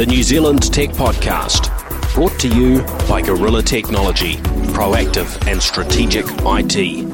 [0.00, 1.68] the New Zealand Tech Podcast,
[2.14, 4.36] brought to you by Gorilla Technology,
[4.72, 7.04] proactive and strategic IT.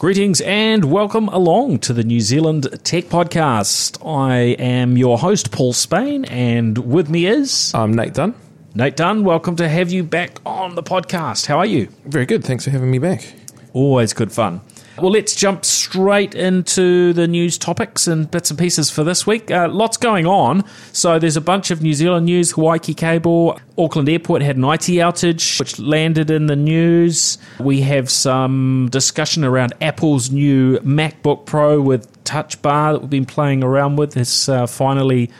[0.00, 4.04] Greetings and welcome along to the New Zealand Tech Podcast.
[4.04, 8.34] I am your host, Paul Spain, and with me is I'm Nate Dunn.
[8.74, 9.22] Nate Dunn.
[9.22, 11.46] Welcome to have you back on the podcast.
[11.46, 11.86] How are you?
[12.04, 12.42] Very good.
[12.42, 13.32] Thanks for having me back.
[13.74, 14.62] Always good fun.
[15.00, 19.48] Well, let's jump straight into the news topics and bits and pieces for this week.
[19.48, 20.64] Uh, lots going on.
[20.92, 22.54] So, there's a bunch of New Zealand news.
[22.54, 27.38] Hawaiki Cable, Auckland Airport had an IT outage, which landed in the news.
[27.60, 33.26] We have some discussion around Apple's new MacBook Pro with Touch Bar that we've been
[33.26, 34.14] playing around with.
[34.14, 35.30] Has uh, finally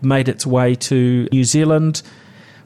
[0.00, 2.02] made its way to New Zealand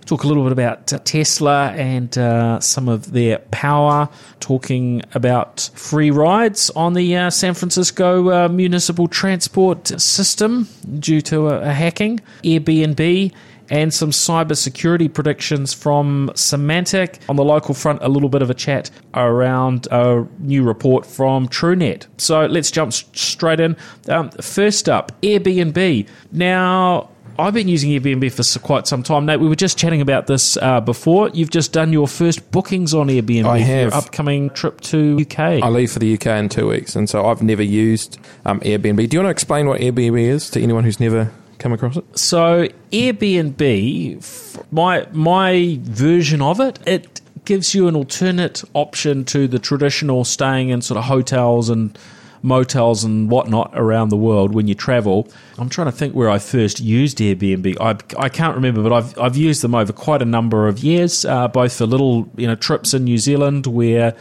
[0.05, 4.09] talk a little bit about uh, Tesla and uh, some of their power,
[4.41, 10.69] talking about free rides on the uh, San Francisco uh, municipal transport system
[10.99, 13.33] due to a, a hacking, Airbnb.
[13.71, 17.21] And some cybersecurity predictions from Symantec.
[17.31, 21.49] On the local front, a little bit of a chat around a new report from
[21.49, 22.07] TrueNet.
[22.19, 23.77] So let's jump straight in.
[24.09, 26.07] Um, first up, Airbnb.
[26.33, 29.27] Now, I've been using Airbnb for quite some time.
[29.27, 31.31] Nate, we were just chatting about this uh, before.
[31.31, 33.83] You've just done your first bookings on Airbnb I for have.
[33.83, 35.39] your upcoming trip to UK.
[35.39, 39.09] I leave for the UK in two weeks, and so I've never used um, Airbnb.
[39.09, 42.19] Do you want to explain what Airbnb is to anyone who's never come across it?
[42.19, 49.59] So Airbnb, my my version of it, it gives you an alternate option to the
[49.59, 51.99] traditional staying in sort of hotels and
[52.43, 55.29] motels and whatnot around the world when you travel.
[55.59, 57.77] I'm trying to think where I first used Airbnb.
[57.81, 61.25] I, I can't remember, but I've I've used them over quite a number of years,
[61.25, 64.15] uh, both for little you know trips in New Zealand where.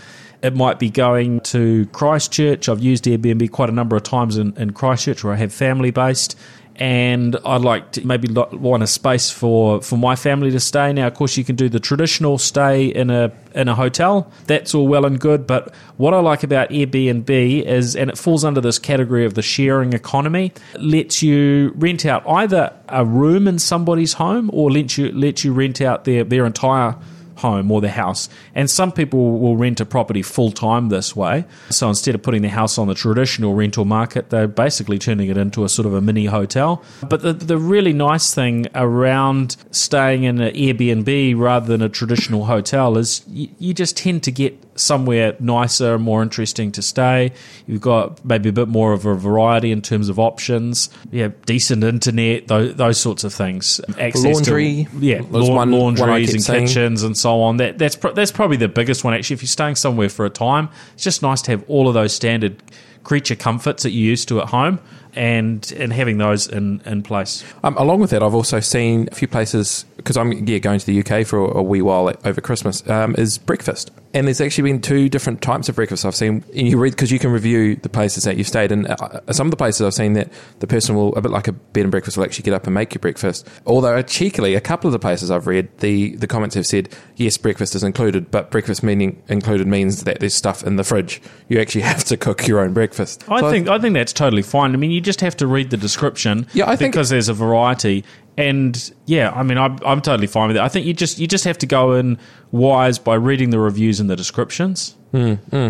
[0.43, 2.67] It might be going to Christchurch.
[2.67, 5.91] I've used Airbnb quite a number of times in, in Christchurch where I have family
[5.91, 6.35] based
[6.75, 10.93] and I'd like to maybe want a space for, for my family to stay.
[10.93, 14.31] Now, of course, you can do the traditional stay in a in a hotel.
[14.47, 18.45] That's all well and good, but what I like about Airbnb is, and it falls
[18.45, 23.59] under this category of the sharing economy, lets you rent out either a room in
[23.59, 26.95] somebody's home or lets you let you rent out their their entire
[27.41, 28.29] home or their house.
[28.55, 31.45] And some people will rent a property full time this way.
[31.69, 35.37] So instead of putting their house on the traditional rental market, they're basically turning it
[35.37, 36.83] into a sort of a mini hotel.
[37.07, 42.45] But the, the really nice thing around staying in an Airbnb rather than a traditional
[42.45, 47.31] hotel is you, you just tend to get somewhere nicer and more interesting to stay.
[47.67, 50.89] You've got maybe a bit more of a variety in terms of options.
[51.11, 53.81] Yeah, decent internet, those, those sorts of things.
[53.99, 54.87] Access Laundry.
[54.91, 56.67] to yeah, laun- one- one laundries keep and seeing.
[56.67, 57.57] kitchens and so on.
[57.57, 59.35] That that's pro- that's probably the biggest one actually.
[59.35, 62.13] If you're staying somewhere for a time, it's just nice to have all of those
[62.13, 62.61] standard
[63.03, 64.79] creature comforts that you're used to at home
[65.15, 67.43] and and having those in in place.
[67.63, 70.85] Um, along with that, I've also seen a few places because I'm yeah going to
[70.85, 72.87] the UK for a, a wee while over Christmas.
[72.89, 76.43] Um, is breakfast, and there's actually been two different types of breakfast I've seen.
[76.55, 79.47] And you read because you can review the places that you've stayed, and uh, some
[79.47, 81.91] of the places I've seen that the person will a bit like a bed and
[81.91, 83.47] breakfast will actually get up and make you breakfast.
[83.65, 87.37] Although cheekily, a couple of the places I've read, the the comments have said yes,
[87.37, 91.21] breakfast is included, but breakfast meaning included means that there's stuff in the fridge.
[91.49, 93.23] You actually have to cook your own breakfast.
[93.29, 94.73] I So think I think that's totally fine.
[94.73, 96.47] I mean, you just have to read the description.
[96.53, 98.03] Yeah, I think- because there's a variety.
[98.37, 100.61] And yeah, I mean, I'm, I'm totally fine with it.
[100.61, 102.17] I think you just you just have to go in
[102.51, 104.95] wise by reading the reviews and the descriptions.
[105.11, 105.69] Hmm, hmm.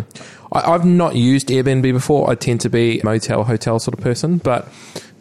[0.51, 2.29] I, I've not used Airbnb before.
[2.29, 4.67] I tend to be a motel, hotel sort of person, but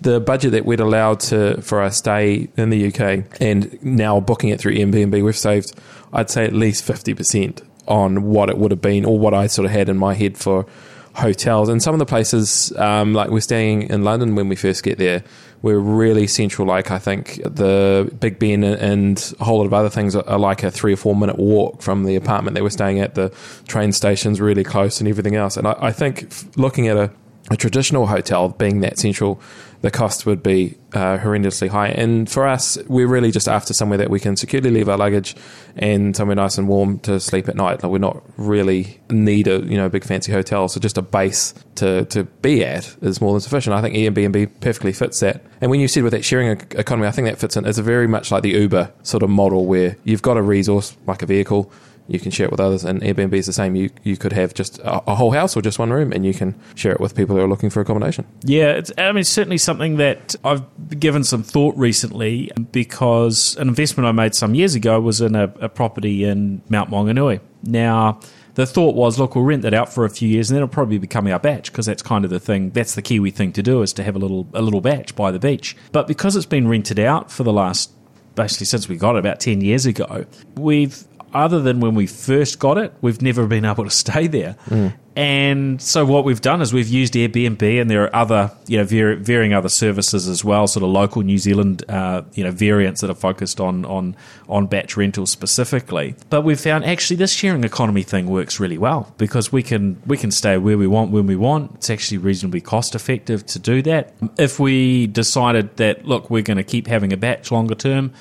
[0.03, 4.50] the budget that we'd allowed to for our stay in the UK and now booking
[4.50, 5.72] it through Airbnb, we've saved,
[6.12, 9.65] I'd say, at least 50% on what it would have been or what I sort
[9.66, 10.66] of had in my head for
[11.15, 11.69] hotels.
[11.69, 14.98] And some of the places, um, like we're staying in London when we first get
[14.98, 15.25] there,
[15.62, 16.66] we're really central.
[16.66, 20.62] Like I think the Big Ben and a whole lot of other things are, like
[20.62, 23.15] a three or four minute walk from the apartment that we're staying at.
[23.15, 23.31] The
[23.66, 25.56] train station's really close and everything else.
[25.56, 27.11] And I, I think looking at a,
[27.50, 29.40] a traditional hotel being that central,
[29.82, 31.88] the cost would be uh, horrendously high.
[31.88, 35.35] And for us, we're really just after somewhere that we can securely leave our luggage
[35.77, 37.82] and somewhere nice and warm to sleep at night.
[37.82, 41.55] Like we're not really need a you know big fancy hotel, so just a base
[41.77, 43.75] to to be at is more than sufficient.
[43.75, 45.44] I think Airbnb perfectly fits that.
[45.61, 47.67] And when you said with that sharing economy, I think that fits in.
[47.67, 50.97] It's a very much like the Uber sort of model where you've got a resource
[51.06, 51.73] like a vehicle.
[52.11, 53.77] You can share it with others, and Airbnb is the same.
[53.77, 56.35] You you could have just a, a whole house or just one room, and you
[56.35, 58.27] can share it with people who are looking for accommodation.
[58.43, 60.65] Yeah, it's, I mean, certainly something that I've
[60.99, 65.45] given some thought recently because an investment I made some years ago was in a,
[65.61, 67.41] a property in Mount Maunganui.
[67.62, 68.19] Now,
[68.55, 70.73] the thought was, look, we'll rent that out for a few years, and then it'll
[70.73, 72.71] probably become our bach because that's kind of the thing.
[72.71, 75.31] That's the Kiwi thing to do is to have a little a little bach by
[75.31, 75.77] the beach.
[75.93, 77.93] But because it's been rented out for the last
[78.35, 80.27] basically since we got it about ten years ago,
[80.57, 81.05] we've
[81.35, 84.56] other than when we first got it, we've never been able to stay there.
[84.67, 84.94] Mm.
[85.17, 88.85] And so what we've done is we've used Airbnb, and there are other, you know,
[88.85, 93.00] var- varying other services as well, sort of local New Zealand, uh, you know, variants
[93.00, 94.17] that are focused on on
[94.49, 96.15] on bach rentals specifically.
[96.31, 100.17] But we've found actually this sharing economy thing works really well because we can we
[100.17, 101.73] can stay where we want when we want.
[101.75, 104.15] It's actually reasonably cost effective to do that.
[104.38, 108.12] If we decided that look, we're going to keep having a bach longer term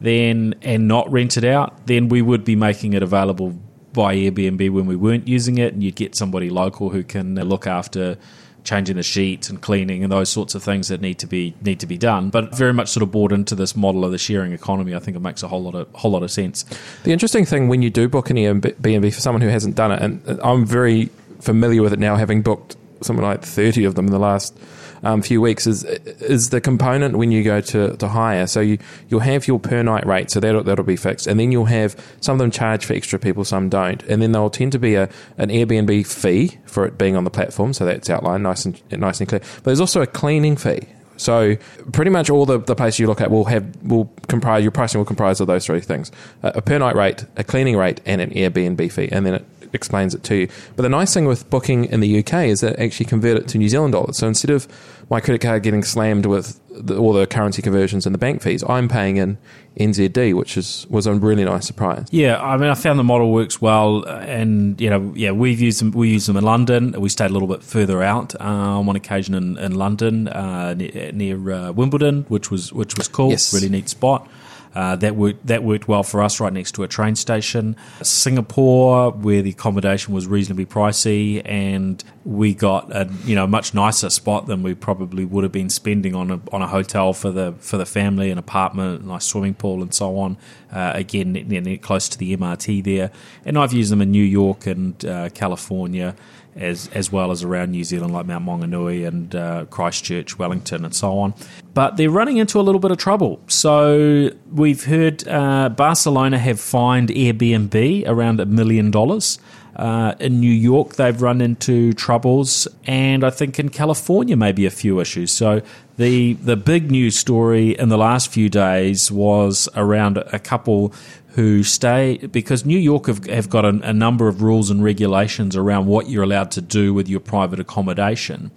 [0.00, 3.58] then and not rent it out, then we would be making it available
[3.92, 7.66] by Airbnb when we weren't using it, and you'd get somebody local who can look
[7.66, 8.16] after
[8.64, 11.80] changing the sheets and cleaning and those sorts of things that need to be need
[11.80, 12.28] to be done.
[12.28, 14.94] But very much sort of bought into this model of the sharing economy.
[14.94, 16.64] I think it makes a whole lot of whole lot of sense.
[17.04, 20.02] The interesting thing when you do book an Airbnb for someone who hasn't done it,
[20.02, 21.08] and I'm very
[21.40, 24.58] familiar with it now, having booked something like 30 of them in the last
[25.02, 28.46] um, few weeks is is the component when you go to, to hire.
[28.46, 28.78] So you
[29.08, 31.96] you'll have your per night rate, so that'll that'll be fixed, and then you'll have
[32.20, 34.94] some of them charge for extra people, some don't, and then there'll tend to be
[34.94, 38.80] a an Airbnb fee for it being on the platform, so that's outlined nice and
[38.92, 39.40] nice and clear.
[39.40, 40.88] But there's also a cleaning fee.
[41.18, 41.56] So
[41.92, 45.00] pretty much all the, the places you look at will have will comprise your pricing
[45.00, 46.12] will comprise of those three things:
[46.42, 50.14] a per night rate, a cleaning rate, and an Airbnb fee, and then it explains
[50.14, 50.48] it to you.
[50.76, 53.48] But the nice thing with booking in the UK is that it actually convert it
[53.48, 54.16] to New Zealand dollars.
[54.16, 54.68] So instead of
[55.10, 58.62] my credit card getting slammed with the, all the currency conversions and the bank fees,
[58.68, 59.38] I'm paying in
[59.78, 62.06] NZD, which is was a really nice surprise.
[62.10, 65.80] Yeah, I mean, I found the model works well, and you know, yeah, we've used
[65.80, 65.92] them.
[65.92, 66.92] We use them in London.
[67.00, 70.74] We stayed a little bit further out uh, on one occasion in, in London uh,
[70.74, 73.30] near, near uh, Wimbledon, which was which was cool.
[73.30, 73.54] Yes.
[73.54, 74.28] Really neat spot.
[74.78, 77.74] Uh, that worked that worked well for us right next to a train station.
[78.00, 84.08] Singapore, where the accommodation was reasonably pricey, and we got a you know much nicer
[84.08, 87.54] spot than we probably would have been spending on a on a hotel for the
[87.58, 90.36] for the family, an apartment, nice swimming pool, and so on.
[90.70, 93.10] Uh, again, close to the MRT there,
[93.44, 96.14] and I've used them in New York and uh, California
[96.58, 100.94] as as well as around New Zealand, like Mount Maunganui and uh, Christchurch, Wellington, and
[100.94, 101.34] so on.
[101.78, 103.38] But they're running into a little bit of trouble.
[103.46, 109.38] So we've heard uh, Barcelona have fined Airbnb around a million dollars.
[109.76, 114.70] Uh, in New York, they've run into troubles, and I think in California, maybe a
[114.70, 115.30] few issues.
[115.30, 115.62] So
[115.98, 120.92] the the big news story in the last few days was around a couple
[121.36, 125.54] who stay because New York have, have got a, a, number of rules and regulations
[125.54, 128.50] around what you're allowed to do with your private accommodation.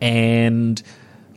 [0.00, 0.80] And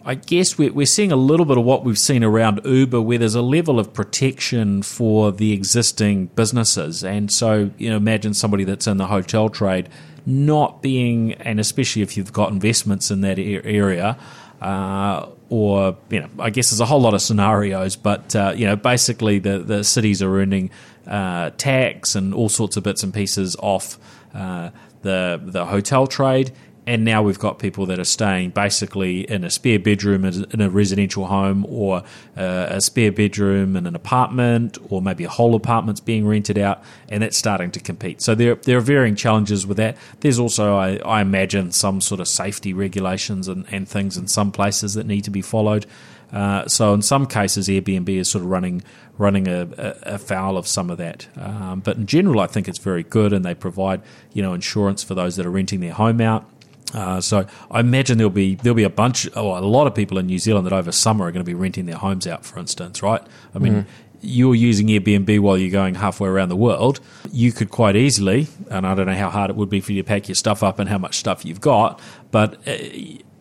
[0.09, 3.19] I guess we're, we're seeing a little bit of what we've seen around Uber, where
[3.19, 7.03] there's a level of protection for the existing businesses.
[7.03, 9.87] And so, you know, imagine somebody that's in the hotel trade
[10.25, 14.17] not being, and especially if you've got investments in that area,
[14.63, 18.65] uh, or you know, I guess there's a whole lot of scenarios, but uh, you
[18.65, 20.71] know, basically the the cities are earning
[21.05, 23.99] uh, tax and all sorts of bits and pieces off
[24.33, 24.71] uh,
[25.03, 26.51] the the hotel trade,
[26.89, 30.71] and now we've got people that are staying basically in a spare bedroom in a
[30.71, 31.97] residential home or
[32.35, 36.83] uh, a spare bedroom in an apartment or maybe a whole apartment's being rented out
[37.07, 40.77] and it's starting to compete so there, there are varying challenges with that there's also
[40.77, 45.05] I, I imagine some sort of safety regulations and, and things in some places that
[45.05, 45.85] need to be followed
[46.31, 48.83] uh, so in some cases, Airbnb is sort of running
[49.17, 51.27] running a, a, a foul of some of that.
[51.35, 54.01] Um, but in general, I think it's very good, and they provide
[54.33, 56.47] you know insurance for those that are renting their home out.
[56.93, 60.17] Uh, so I imagine there'll be there'll be a bunch, or a lot of people
[60.17, 62.45] in New Zealand that over summer are going to be renting their homes out.
[62.45, 63.21] For instance, right?
[63.53, 63.85] I mean, mm.
[64.21, 66.99] you're using Airbnb while you're going halfway around the world.
[67.31, 70.01] You could quite easily, and I don't know how hard it would be for you
[70.01, 71.99] to pack your stuff up and how much stuff you've got,
[72.31, 72.73] but uh,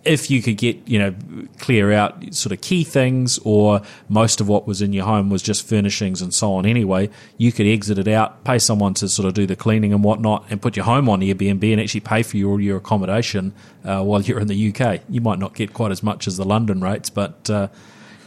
[0.08, 1.14] if you could get you know
[1.58, 5.42] clear out sort of key things or most of what was in your home was
[5.42, 9.28] just furnishings and so on anyway you could exit it out pay someone to sort
[9.28, 12.22] of do the cleaning and whatnot and put your home on airbnb and actually pay
[12.22, 13.52] for your your accommodation
[13.84, 16.44] uh, while you're in the uk you might not get quite as much as the
[16.44, 17.68] london rates but uh,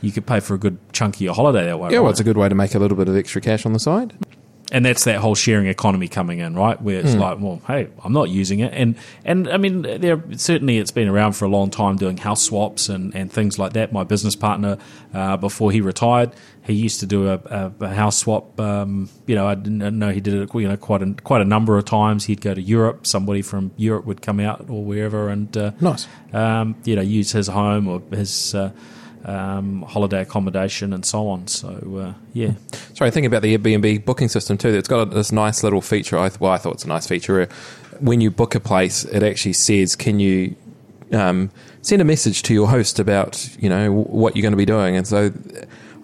[0.01, 2.11] you could pay for a good chunk of your holiday that way yeah well right?
[2.11, 4.13] it's a good way to make a little bit of extra cash on the side
[4.71, 6.81] and that's that whole sharing economy coming in, right?
[6.81, 7.19] Where it's mm.
[7.19, 11.09] like, well, hey, I'm not using it, and and I mean, there certainly it's been
[11.09, 13.91] around for a long time doing house swaps and, and things like that.
[13.91, 14.77] My business partner,
[15.13, 18.59] uh, before he retired, he used to do a, a, a house swap.
[18.59, 21.45] Um, you know, I didn't know he did it, you know, quite a, quite a
[21.45, 22.25] number of times.
[22.25, 26.07] He'd go to Europe, somebody from Europe would come out or wherever, and uh, nice,
[26.31, 28.55] um, you know, use his home or his.
[28.55, 28.71] Uh,
[29.25, 31.47] um, holiday accommodation, and so on.
[31.47, 32.53] So uh, yeah,
[33.01, 34.69] Sorry, thinking about the Airbnb booking system too.
[34.69, 36.19] It's got this nice little feature.
[36.19, 37.47] I, well, I thought it's a nice feature.
[37.99, 40.55] When you book a place, it actually says, "Can you
[41.11, 41.49] um,
[41.81, 44.95] send a message to your host about you know what you're going to be doing?"
[44.95, 45.31] And so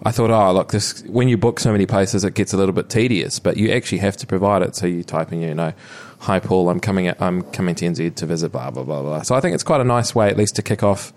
[0.02, 2.74] I thought, oh, look, this when you book so many places, it gets a little
[2.74, 4.74] bit tedious, but you actually have to provide it.
[4.74, 5.72] So you type in, you know,
[6.20, 7.12] "Hi Paul, I'm coming.
[7.20, 9.22] I'm coming to NZ to visit." Blah blah blah blah.
[9.22, 11.12] So I think it's quite a nice way, at least, to kick off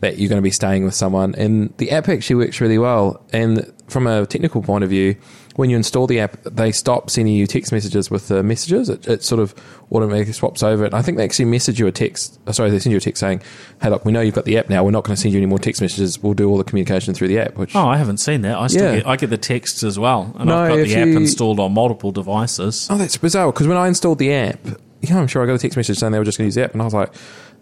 [0.00, 1.34] that you're going to be staying with someone.
[1.36, 3.24] And the app actually works really well.
[3.32, 5.16] And from a technical point of view,
[5.56, 8.88] when you install the app, they stop sending you text messages with the messages.
[8.88, 9.56] It, it sort of
[9.90, 10.84] automatically swaps over.
[10.84, 12.38] And I think they actually message you a text.
[12.46, 13.42] uh, Sorry, they send you a text saying,
[13.82, 14.84] "Hey, look, we know you've got the app now.
[14.84, 16.22] We're not going to send you any more text messages.
[16.22, 18.56] We'll do all the communication through the app." Which Oh, I haven't seen that.
[18.56, 18.96] I still Yeah.
[18.98, 21.58] get I get the texts as well, and No, I've got the app you- installed
[21.58, 22.86] on multiple devices.
[22.88, 23.50] Oh, that's bizarre.
[23.50, 24.60] Because when I installed the app,
[25.02, 26.54] yeah, I'm sure I got a text message saying they were just going to use
[26.56, 27.12] the app, and I was like,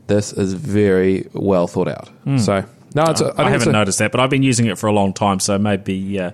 [0.07, 2.65] "This is very well thought out." So
[2.95, 3.21] no, it's.
[3.21, 5.13] a- I, I, haven't a- noticed that, but I've been using it for a long
[5.13, 6.19] time, so maybe.
[6.21, 6.31] Uh,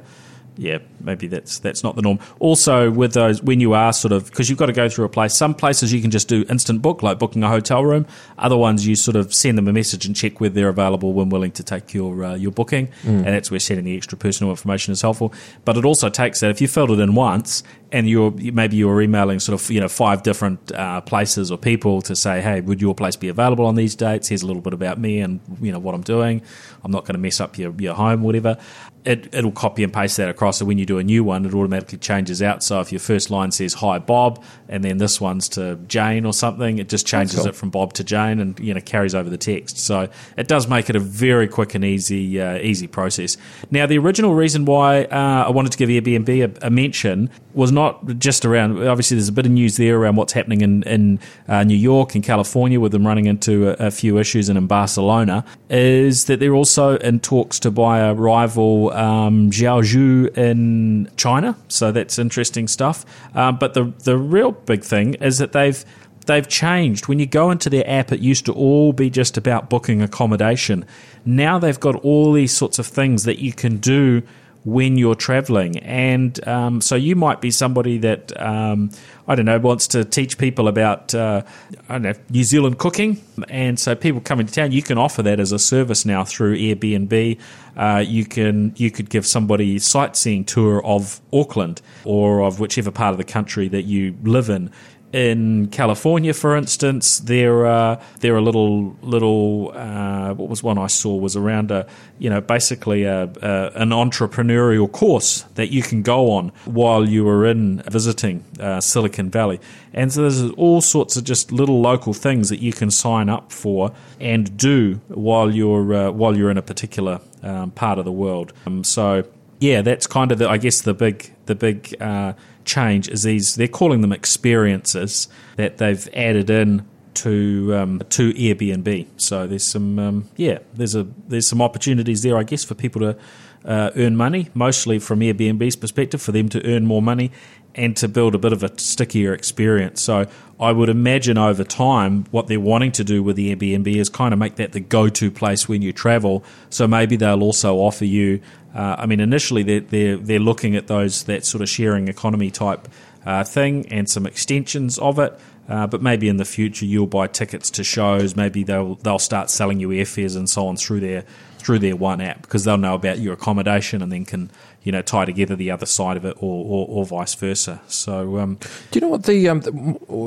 [0.57, 2.19] yeah, maybe that's that's not the norm.
[2.39, 5.09] Also, with those, when you are sort of because you've got to go through a
[5.09, 5.35] place.
[5.35, 8.07] Some places you can just do instant book, like booking a hotel room.
[8.39, 11.31] Other ones you sort of send them a message and check whether they're available when
[11.31, 14.93] willing to take your uh, your booking, and that's where sending the extra personal information
[14.93, 15.33] is helpful.
[15.65, 19.01] But it also takes that if you filled it in once and you're maybe you're
[19.03, 22.81] emailing sort of you know five different uh, places or people to say, hey, would
[22.81, 24.29] your place be available on these dates?
[24.29, 26.43] Here's a little bit about me and you know what I'm doing.
[26.85, 28.57] I'm not going to mess up your your home, whatever.
[29.05, 30.59] It, it'll copy and paste that across.
[30.59, 32.63] So when you do a new one, it automatically changes out.
[32.63, 36.33] So if your first line says "Hi Bob" and then this one's to Jane or
[36.33, 37.49] something, it just changes cool.
[37.49, 39.79] it from Bob to Jane and you know carries over the text.
[39.79, 43.37] So it does make it a very quick and easy uh, easy process.
[43.71, 47.73] Now the original reason why uh, I wanted to give Airbnb a, a mention was
[47.73, 48.87] not just around.
[48.87, 52.15] Obviously, there's a bit of news there around what's happening in in uh, New York
[52.15, 56.41] and California with them running into a, a few issues, and in Barcelona is that
[56.41, 61.57] they're also in talks to buy a rival um, Xiaozhu in China.
[61.69, 63.05] So that's interesting stuff.
[63.35, 65.85] Um, but the the real big thing is that they've
[66.27, 67.09] they've changed.
[67.09, 70.85] When you go into their app, it used to all be just about booking accommodation.
[71.25, 74.23] Now they've got all these sorts of things that you can do
[74.65, 75.79] when you're traveling.
[75.79, 78.91] And um, so you might be somebody that, um,
[79.27, 81.43] I don't know, wants to teach people about, uh,
[81.89, 83.23] I don't know, New Zealand cooking.
[83.49, 86.57] And so people coming to town, you can offer that as a service now through
[86.57, 87.39] Airbnb.
[87.77, 93.13] Uh, you can you could give somebody sightseeing tour of Auckland or of whichever part
[93.13, 94.71] of the country that you live in
[95.13, 100.87] in California, for instance, there are there are little little uh, what was one I
[100.87, 101.87] saw was around a
[102.19, 107.29] you know basically a, a, an entrepreneurial course that you can go on while you
[107.29, 109.61] are in visiting uh, Silicon Valley,
[109.93, 113.53] and so there's all sorts of just little local things that you can sign up
[113.53, 118.13] for and do while you're uh, while you're in a particular um, part of the
[118.13, 118.55] world.
[118.67, 119.25] Um, so
[119.63, 122.33] yeah, that's kind of the I guess the big the big uh,
[122.65, 129.07] change is these they're calling them experiences that they've added in to um, to Airbnb.
[129.17, 133.01] So there's some um, yeah there's a there's some opportunities there I guess for people
[133.03, 133.19] to
[133.65, 137.31] uh, earn money, mostly from Airbnb's perspective, for them to earn more money
[137.75, 140.03] and to build a bit of a stickier experience.
[140.03, 140.27] So
[140.61, 144.33] I would imagine over time, what they're wanting to do with the Airbnb is kind
[144.33, 146.45] of make that the go-to place when you travel.
[146.71, 148.41] So maybe they'll also offer you.
[148.75, 152.51] Uh, I mean, initially they're, they're they're looking at those that sort of sharing economy
[152.51, 152.89] type
[153.27, 155.39] uh, thing and some extensions of it.
[155.69, 158.37] Uh, but maybe in the future you'll buy tickets to shows.
[158.37, 161.25] Maybe they'll they'll start selling you airfares and so on through their
[161.59, 164.51] through their one app because they'll know about your accommodation and then can
[164.83, 167.81] you know tie together the other side of it or or, or vice versa.
[167.87, 168.59] So um,
[168.91, 169.71] Do you know what the, um, the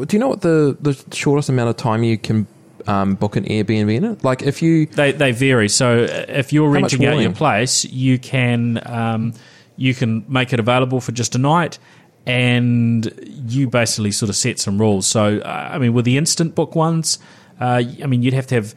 [0.05, 2.47] do you know what the the shortest amount of time you can
[2.87, 4.23] um, book an Airbnb in it?
[4.23, 5.69] Like if you They they vary.
[5.69, 9.33] So uh, if you're renting out your place, you can um,
[9.77, 11.79] you can make it available for just a night,
[12.25, 13.11] and
[13.47, 15.05] you basically sort of set some rules.
[15.07, 17.19] So uh, I mean, with the instant book ones,
[17.59, 18.75] uh, I mean you'd have to have.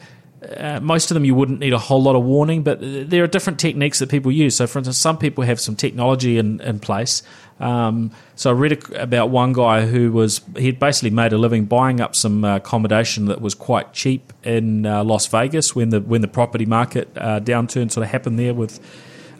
[0.56, 3.26] Uh, most of them you wouldn't need a whole lot of warning, but there are
[3.26, 4.56] different techniques that people use.
[4.56, 7.22] So, for instance, some people have some technology in, in place.
[7.58, 12.00] Um, so, I read about one guy who was he'd basically made a living buying
[12.00, 16.20] up some uh, accommodation that was quite cheap in uh, Las Vegas when the when
[16.20, 18.78] the property market uh, downturn sort of happened there with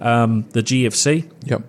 [0.01, 1.63] um, the GFC yep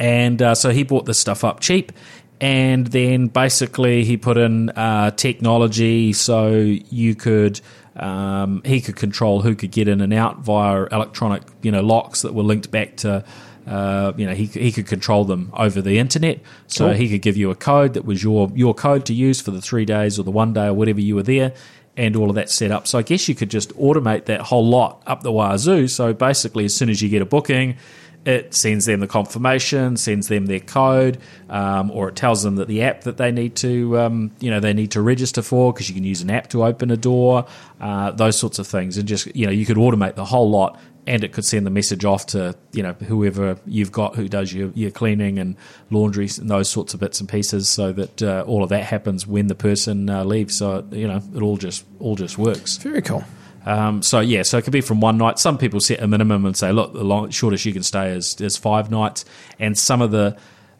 [0.00, 1.92] and uh, so he bought this stuff up cheap
[2.40, 7.60] and then basically he put in uh, technology so you could
[7.96, 12.22] um, he could control who could get in and out via electronic you know locks
[12.22, 13.24] that were linked back to
[13.66, 16.94] uh, you know he, he could control them over the internet so Cool.
[16.94, 19.60] he could give you a code that was your your code to use for the
[19.60, 21.52] three days or the one day or whatever you were there
[21.96, 22.86] and all of that set up.
[22.86, 25.88] So I guess you could just automate that whole lot up the wazoo.
[25.88, 27.76] So basically, as soon as you get a booking,
[28.24, 32.68] it sends them the confirmation, sends them their code, um, or it tells them that
[32.68, 35.88] the app that they need to, um, you know, they need to register for because
[35.88, 37.46] you can use an app to open a door,
[37.80, 40.78] uh, those sorts of things, and just you know you could automate the whole lot,
[41.06, 44.52] and it could send the message off to you know whoever you've got who does
[44.52, 45.56] your, your cleaning and
[45.90, 49.26] laundry and those sorts of bits and pieces, so that uh, all of that happens
[49.26, 50.56] when the person uh, leaves.
[50.56, 52.76] So you know it all just all just works.
[52.76, 53.24] Very cool.
[53.64, 55.38] Um, so yeah, so it could be from one night.
[55.38, 58.40] Some people set a minimum and say, look, the long, shortest you can stay is,
[58.40, 59.24] is five nights.
[59.58, 60.36] And some of the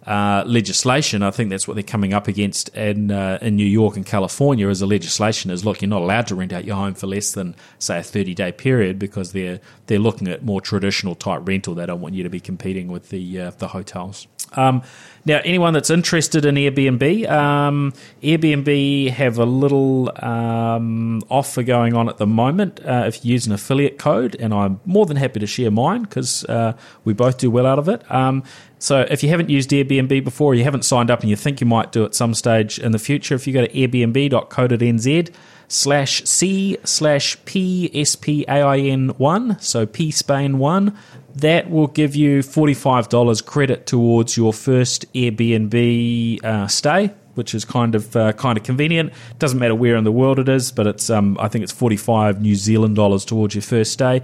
[0.07, 3.97] uh, legislation, I think that's what they're coming up against in uh, in New York
[3.97, 4.69] and California.
[4.69, 7.33] As a legislation is, look, you're not allowed to rent out your home for less
[7.33, 11.75] than say a 30 day period because they're they're looking at more traditional type rental.
[11.75, 14.27] They don't want you to be competing with the uh, the hotels.
[14.53, 14.83] Um,
[15.27, 17.93] now, anyone that's interested in Airbnb, um,
[18.23, 23.47] Airbnb have a little um, offer going on at the moment uh, if you use
[23.47, 26.73] an affiliate code, and I'm more than happy to share mine because uh,
[27.05, 28.03] we both do well out of it.
[28.81, 31.67] So, if you haven't used Airbnb before, you haven't signed up, and you think you
[31.67, 35.35] might do at some stage in the future, if you go to airbnb.co.nz
[35.69, 40.97] slash C slash P S P A I N 1, so P Spain 1,
[41.37, 47.15] that will give you $45 credit towards your first Airbnb uh, stay.
[47.35, 49.13] Which is kind of uh, kind of convenient.
[49.39, 51.97] Doesn't matter where in the world it is, but it's um, I think it's forty
[51.97, 54.23] five New Zealand dollars towards your first stay.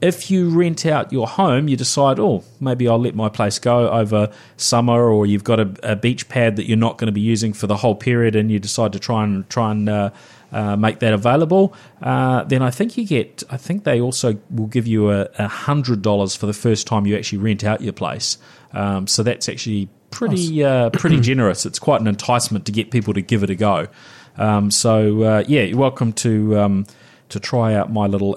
[0.00, 3.88] If you rent out your home, you decide, oh, maybe I'll let my place go
[3.88, 7.20] over summer, or you've got a, a beach pad that you're not going to be
[7.20, 10.10] using for the whole period, and you decide to try and try and uh,
[10.52, 13.42] uh, make that available, uh, then I think you get.
[13.50, 17.16] I think they also will give you a, hundred dollars for the first time you
[17.16, 18.38] actually rent out your place.
[18.72, 21.66] Um, so that's actually pretty uh, pretty generous.
[21.66, 23.88] It's quite an enticement to get people to give it a go.
[24.36, 26.86] Um, so uh, yeah, you're welcome to um,
[27.30, 28.36] to try out my little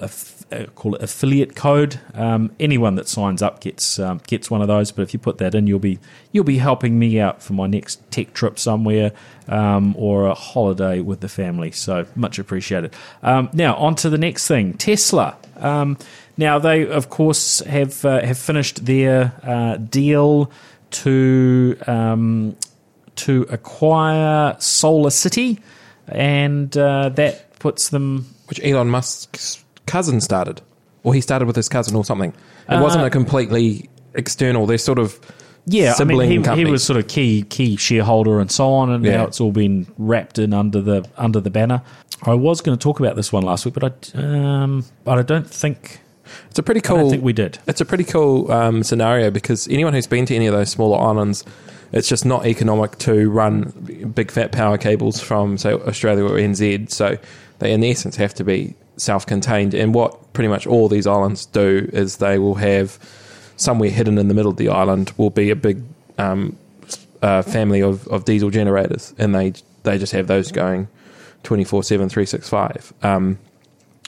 [0.52, 2.00] uh, call it affiliate code.
[2.14, 4.92] Um, anyone that signs up gets um, gets one of those.
[4.92, 5.98] But if you put that in, you'll be
[6.32, 9.12] you'll be helping me out for my next tech trip somewhere
[9.48, 11.70] um, or a holiday with the family.
[11.70, 12.94] So much appreciated.
[13.22, 15.36] Um, now on to the next thing, Tesla.
[15.56, 15.98] Um,
[16.36, 20.50] now they of course have uh, have finished their uh, deal
[20.90, 22.56] to um,
[23.16, 25.60] to acquire Solar City,
[26.08, 30.60] and uh, that puts them Which Elon Musk's cousin started,
[31.04, 32.32] or he started with his cousin or something.
[32.68, 34.66] It wasn't a completely external.
[34.66, 35.18] They're sort of
[35.66, 39.04] Yeah, I mean, he, he was sort of key key shareholder and so on, and
[39.04, 39.16] Yeah.
[39.18, 41.82] now it's all been wrapped in under the under the banner.
[42.22, 45.22] I was going to talk about this one last week, but I um, but I
[45.22, 46.00] don't think
[46.50, 46.96] It's a pretty cool.
[46.98, 47.58] don't think we did.
[47.66, 50.98] It's a pretty cool um, scenario because anyone who's been to any of those smaller
[50.98, 51.44] islands,
[51.92, 53.72] it's just not economic to run
[54.14, 56.90] big fat power cables from say Australia or NZ.
[56.90, 57.16] So
[57.58, 59.74] they in essence have to be self-contained.
[59.74, 62.98] And what pretty much all these islands do is they will have
[63.56, 65.82] somewhere hidden in the middle of the island will be a big
[66.18, 66.56] um,
[67.22, 70.88] uh, family of, of diesel generators, and they they just have those going
[71.42, 73.38] 24 7 365 um,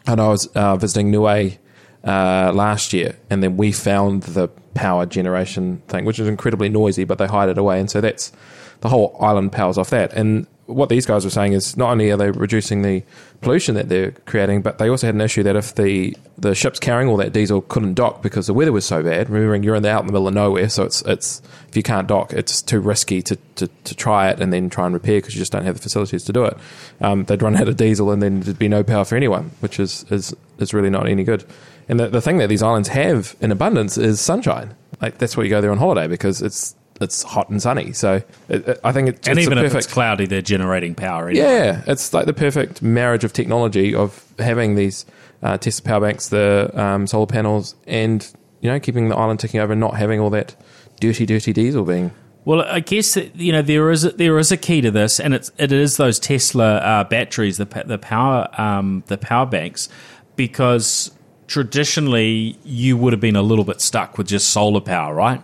[0.06, 1.58] and I was uh, visiting Niue
[2.04, 7.04] uh, last year, and then we found the power generation thing, which is incredibly noisy,
[7.04, 8.32] but they hide it away, and so that's
[8.80, 10.12] the whole island powers off that.
[10.12, 13.02] And what these guys were saying is not only are they reducing the
[13.40, 16.78] pollution that they're creating, but they also had an issue that if the the ships
[16.78, 19.82] carrying all that diesel couldn't dock because the weather was so bad, remembering you're in
[19.82, 22.62] the, out in the middle of nowhere, so it's it's if you can't dock, it's
[22.62, 25.52] too risky to, to, to try it and then try and repair because you just
[25.52, 26.56] don't have the facilities to do it.
[27.00, 29.80] Um, they'd run out of diesel and then there'd be no power for anyone, which
[29.80, 31.44] is is, is really not any good.
[31.88, 34.76] And the, the thing that these islands have in abundance is sunshine.
[35.00, 37.92] Like that's why you go there on holiday because it's it's hot and sunny.
[37.92, 40.94] So it, it- I think it, And it's even a if it's cloudy, they're generating
[40.94, 41.28] power.
[41.28, 41.44] Anyway.
[41.44, 45.06] Yeah, it's like the perfect marriage of technology of having these
[45.42, 49.60] uh, Tesla power banks, the um, solar panels, and you know keeping the island ticking
[49.60, 50.54] over, and not having all that
[51.00, 52.12] dirty, dirty diesel being.
[52.44, 55.34] Well, I guess you know there is a, there is a key to this, and
[55.34, 59.88] it's it is those Tesla uh, batteries, the the power um, the power banks,
[60.36, 61.10] because
[61.52, 65.42] traditionally you would have been a little bit stuck with just solar power, right?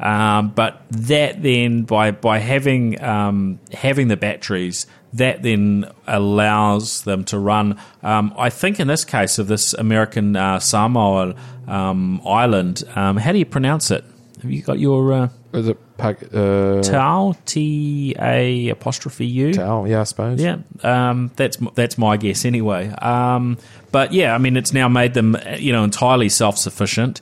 [0.00, 7.24] Um, but that then by by having um, having the batteries, that then allows them
[7.24, 7.78] to run.
[8.02, 11.34] Um, I think in this case of this American uh, Samoa
[11.68, 14.04] um, island, um, how do you pronounce it?
[14.40, 19.52] Have you got your uh, Is it Pag- uh, Tau T A apostrophe U.
[19.52, 19.84] Tau?
[19.84, 20.40] Yeah, I suppose.
[20.40, 22.88] Yeah, um, that's that's my guess anyway.
[22.88, 23.58] Um,
[23.90, 27.20] but yeah, I mean, it's now made them you know entirely self sufficient,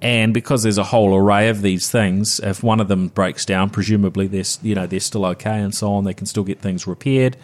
[0.00, 3.70] and because there's a whole array of these things, if one of them breaks down,
[3.70, 6.04] presumably they're you know they're still okay and so on.
[6.04, 7.36] They can still get things repaired.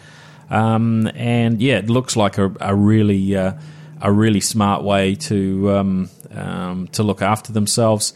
[0.49, 3.53] Um, and yeah, it looks like a, a really uh,
[4.01, 8.13] a really smart way to um, um, to look after themselves.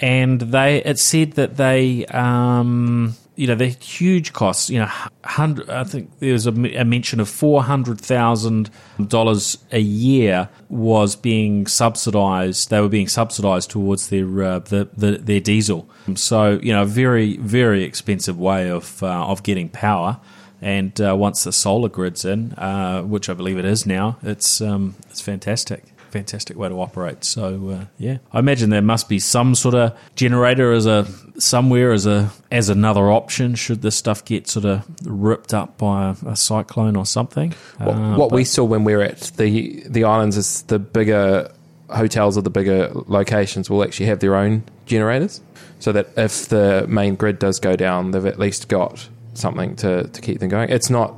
[0.00, 4.68] And they it said that they um, you know the huge costs.
[4.68, 4.90] You know,
[5.24, 5.70] hundred.
[5.70, 8.70] I think there was a, a mention of four hundred thousand
[9.06, 12.70] dollars a year was being subsidised.
[12.70, 15.88] They were being subsidised towards their uh, the, the, their diesel.
[16.14, 20.20] So you know, a very very expensive way of uh, of getting power.
[20.62, 24.62] And uh, once the solar grid's in, uh, which I believe it is now, it's
[24.62, 25.84] um, it's fantastic
[26.16, 27.24] fantastic way to operate.
[27.24, 31.06] So uh, yeah, I imagine there must be some sort of generator as a
[31.38, 36.10] somewhere as a as another option should this stuff get sort of ripped up by
[36.10, 37.54] a, a cyclone or something.
[37.78, 41.50] What, uh, what we saw when we were at the the islands is the bigger
[41.88, 45.40] hotels or the bigger locations will actually have their own generators,
[45.78, 50.08] so that if the main grid does go down, they've at least got something to,
[50.08, 50.70] to keep them going.
[50.70, 51.14] It's not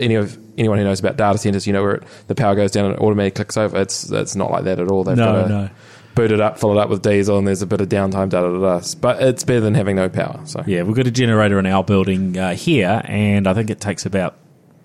[0.00, 2.70] any of anyone who knows about data centers, you know, where it, the power goes
[2.70, 3.80] down and it automatically clicks over.
[3.80, 5.04] It's it's not like that at all.
[5.04, 5.70] They've no, got to no.
[6.14, 8.28] boot it up, fill it up with diesel, and there's a bit of downtime.
[8.28, 8.78] Da da da.
[8.80, 8.86] da.
[9.00, 10.40] But it's better than having no power.
[10.44, 13.80] So yeah, we've got a generator in our building uh, here, and I think it
[13.80, 14.36] takes about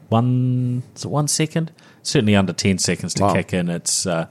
[0.09, 1.71] one one second,
[2.03, 3.33] certainly under ten seconds to Wow.
[3.33, 3.69] kick in.
[3.69, 4.27] It's uh,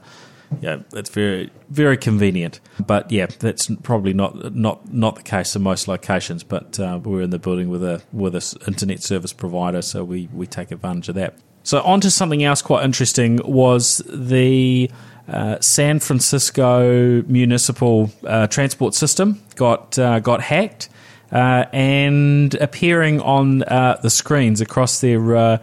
[0.61, 2.59] yeah, it's very very convenient.
[2.85, 6.43] But yeah, that's probably not not not the case in most locations.
[6.43, 10.03] But uh, we're in the building with a with a s- internet service provider, so
[10.03, 11.35] we we take advantage of that.
[11.63, 14.91] So on to something else quite interesting was the
[15.27, 20.89] uh, San Francisco municipal uh, transport system got uh, got hacked.
[21.31, 25.59] Uh, and appearing on uh, the screens across their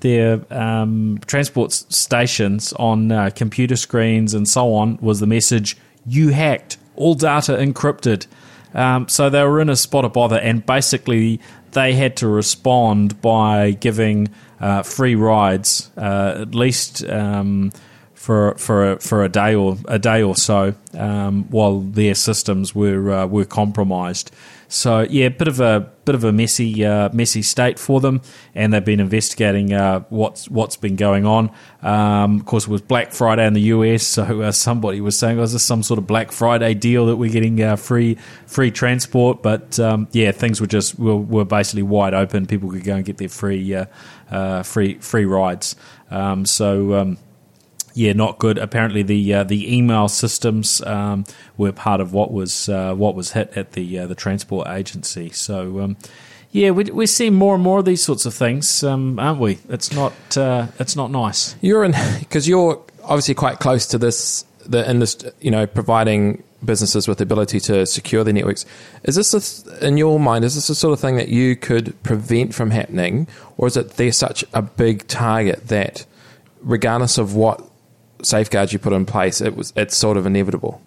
[0.00, 6.30] their um, transport stations on uh, computer screens and so on was the message "You
[6.30, 8.26] hacked, all data encrypted."
[8.72, 11.40] Um, so they were in a spot of bother, and basically
[11.72, 14.28] they had to respond by giving
[14.60, 17.04] uh, free rides, uh, at least.
[17.08, 17.72] Um,
[18.20, 22.74] for for a, for a day or a day or so um, while their systems
[22.74, 24.30] were uh, were compromised.
[24.70, 28.22] So yeah, bit of a bit of a messy uh, messy state for them,
[28.54, 31.50] and they've been investigating uh, what's what's been going on.
[31.82, 35.38] Um, of course, it was Black Friday in the US, so uh, somebody was saying,
[35.38, 39.42] "Was this some sort of Black Friday deal that we're getting uh, free free transport?"
[39.42, 42.46] But um, yeah, things were just were, were basically wide open.
[42.46, 43.86] People could go and get their free uh,
[44.30, 45.74] uh, free free rides.
[46.12, 47.16] Um, so.
[47.94, 48.58] Yeah, not good.
[48.58, 51.24] Apparently, the uh, the email systems um,
[51.56, 55.30] were part of what was uh, what was hit at the uh, the transport agency.
[55.30, 55.96] So, um,
[56.52, 59.58] yeah, we, we're seeing more and more of these sorts of things, um, aren't we?
[59.68, 61.56] It's not uh, it's not nice.
[61.60, 67.08] you're in because you're obviously quite close to this the industry, you know, providing businesses
[67.08, 68.66] with the ability to secure their networks.
[69.04, 70.44] Is this a in your mind?
[70.44, 73.92] Is this the sort of thing that you could prevent from happening, or is it
[73.92, 76.06] they're such a big target that,
[76.62, 77.69] regardless of what
[78.22, 80.80] safeguards you put in place, it was it's sort of inevitable?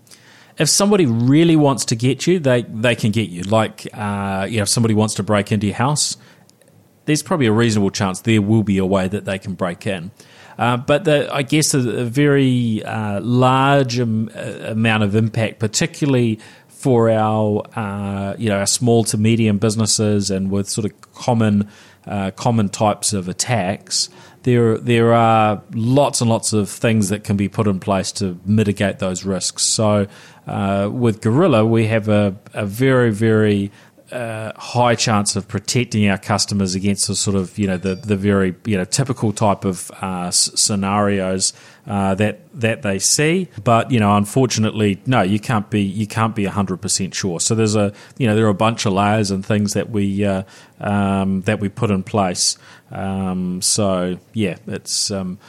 [0.57, 3.43] If somebody really wants to get you, they they can get you.
[3.43, 6.17] Like, uh, you know, if somebody wants to break into your house,
[7.05, 10.11] there's probably a reasonable chance there will be a way that they can break in.
[10.57, 15.59] Uh, but the, I guess a, a very uh, large um, uh, amount of impact,
[15.59, 21.13] particularly for our uh, you know our small to medium businesses and with sort of
[21.13, 21.69] common
[22.05, 24.09] uh, common types of attacks,
[24.43, 28.39] there there are lots and lots of things that can be put in place to
[28.45, 29.63] mitigate those risks.
[29.63, 30.07] So
[30.47, 33.71] uh, with Gorilla, we have a, a very very
[34.11, 38.15] uh, high chance of protecting our customers against the sort of you know the the
[38.15, 41.53] very you know typical type of uh, s- scenarios
[41.87, 43.49] uh, that that they see.
[43.63, 47.39] But you know, unfortunately, no, you can't be you can't be hundred percent sure.
[47.39, 50.23] So there's a you know there are a bunch of layers and things that we
[50.23, 50.43] uh,
[50.79, 52.57] um, that we put in place.
[52.93, 55.11] Um, so yeah, it's.
[55.11, 55.39] Um,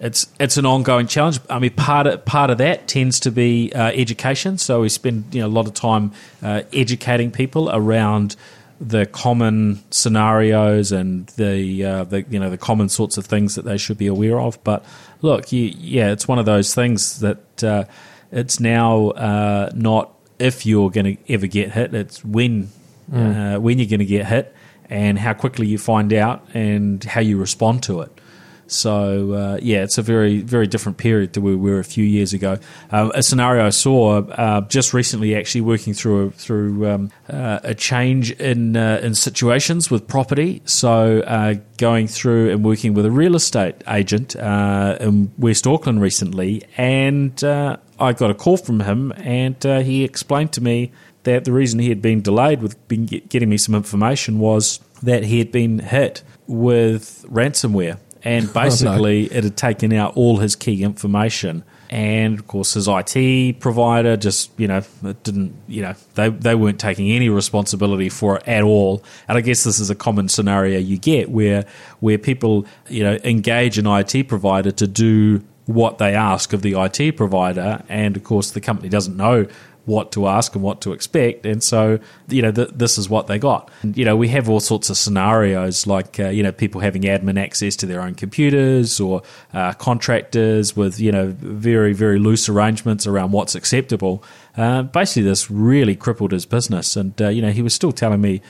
[0.00, 1.40] it's it's an ongoing challenge.
[1.50, 4.56] I mean, part of part of that tends to be uh, education.
[4.56, 8.36] So we spend you know a lot of time uh, educating people around
[8.80, 13.64] the common scenarios and the, uh, the you know the common sorts of things that
[13.64, 14.62] they should be aware of.
[14.62, 14.84] But
[15.20, 17.84] look, you, yeah, it's one of those things that uh,
[18.30, 21.92] it's now uh, not if you're going to ever get hit.
[21.92, 22.70] It's when
[23.12, 24.54] uh, when you're going to get hit
[24.90, 28.20] and how quickly you find out and how you respond to it.
[28.68, 32.04] So uh, yeah, it's a very very different period to where we were a few
[32.04, 32.58] years ago.
[32.90, 37.60] Uh, a scenario I saw uh, just recently, actually working through a, through um, uh,
[37.62, 40.60] a change in uh, in situations with property.
[40.66, 46.62] So uh, going through and working with a real estate agent in West Auckland recently,
[46.76, 50.92] and I got a call from him, and he explained to me
[51.28, 55.38] that the reason he had been delayed with getting me some information was that he
[55.38, 60.82] had been hit with ransomware, and oh, basically it had taken out all his key
[60.82, 61.64] information.
[61.90, 64.82] And of course, his IT provider just you know
[65.22, 69.02] didn't you know they they weren't taking any responsibility for it at all.
[69.26, 71.64] And I guess this is a common scenario you get where
[72.00, 76.74] where people you know engage an IT provider to do what they ask of the
[76.78, 79.46] IT provider, and of course the company doesn't know
[79.88, 81.46] what to ask and what to expect.
[81.46, 81.98] And so,
[82.28, 83.70] you know, th- this is what they got.
[83.82, 87.42] You know, we have all sorts of scenarios like, uh, you know, people having admin
[87.42, 89.22] access to their own computers or
[89.54, 94.22] uh, contractors with, you know, very, very loose arrangements around what's acceptable.
[94.58, 96.94] Uh, basically, this really crippled his business.
[96.94, 98.42] And, uh, you know, he was still telling me.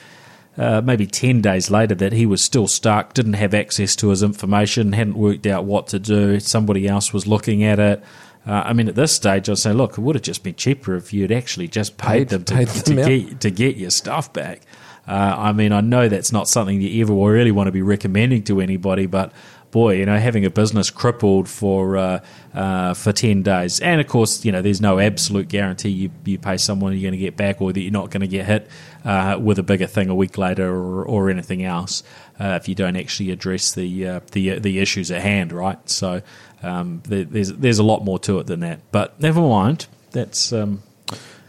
[0.57, 4.25] Uh, maybe 10 days later, that he was still stuck, didn't have access to his
[4.25, 6.41] information, hadn't worked out what to do.
[6.41, 8.03] Somebody else was looking at it.
[8.49, 10.55] Uh, I mean, at this stage, I was saying, look, it would have just been
[10.55, 13.77] cheaper if you'd actually just paid, paid them to, paid them to get, to get
[13.77, 14.63] your stuff back.
[15.07, 18.43] Uh, I mean, I know that's not something you ever really want to be recommending
[18.45, 19.33] to anybody, but
[19.71, 22.21] boy, you know, having a business crippled for uh,
[22.55, 26.39] uh, for ten days, and of course, you know, there's no absolute guarantee you, you
[26.39, 28.69] pay someone you're going to get back, or that you're not going to get hit
[29.05, 32.03] uh, with a bigger thing a week later, or, or anything else
[32.39, 35.89] uh, if you don't actually address the uh, the the issues at hand, right?
[35.89, 36.23] So
[36.63, 38.81] um, there, there's there's a lot more to it than that.
[38.93, 39.87] But never mind.
[40.13, 40.83] That's um,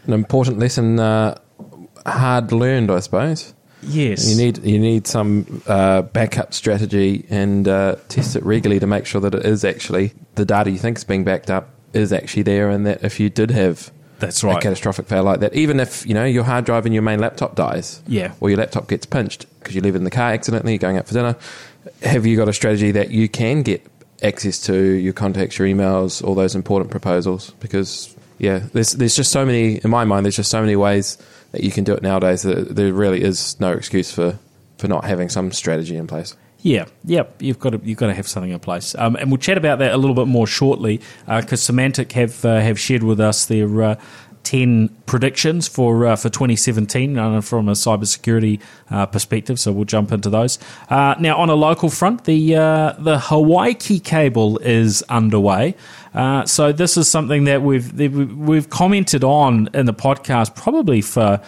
[0.06, 1.38] an important lesson, uh,
[2.06, 3.54] hard learned, I suppose.
[3.82, 8.86] Yes, you need you need some uh, backup strategy and uh, test it regularly to
[8.86, 12.12] make sure that it is actually the data you think is being backed up is
[12.12, 14.58] actually there, and that if you did have that's right.
[14.58, 15.54] A catastrophic fail like that.
[15.54, 18.58] Even if you know your hard drive in your main laptop dies, yeah, or your
[18.58, 21.14] laptop gets pinched because you leave it in the car accidentally, you're going out for
[21.14, 21.36] dinner.
[22.02, 23.89] Have you got a strategy that you can get
[24.22, 27.50] access to your contacts, your emails, all those important proposals.
[27.60, 30.24] Because yeah, there's there's just so many in my mind.
[30.24, 31.18] There's just so many ways
[31.52, 32.42] that you can do it nowadays.
[32.42, 34.38] That there really is no excuse for
[34.78, 36.36] for not having some strategy in place.
[36.62, 37.36] Yeah, yep.
[37.40, 39.78] You've got to you've got to have something in place, um, and we'll chat about
[39.78, 43.46] that a little bit more shortly because uh, Symantec have uh, have shared with us
[43.46, 44.00] their uh,
[44.44, 49.60] 10 predictions for uh, for 2017 uh, from a cybersecurity uh, perspective.
[49.60, 50.58] So we'll jump into those.
[50.88, 55.74] Uh, now, on a local front, the uh, the Hawaiki cable is underway.
[56.14, 61.40] Uh, so this is something that we've we've commented on in the podcast probably for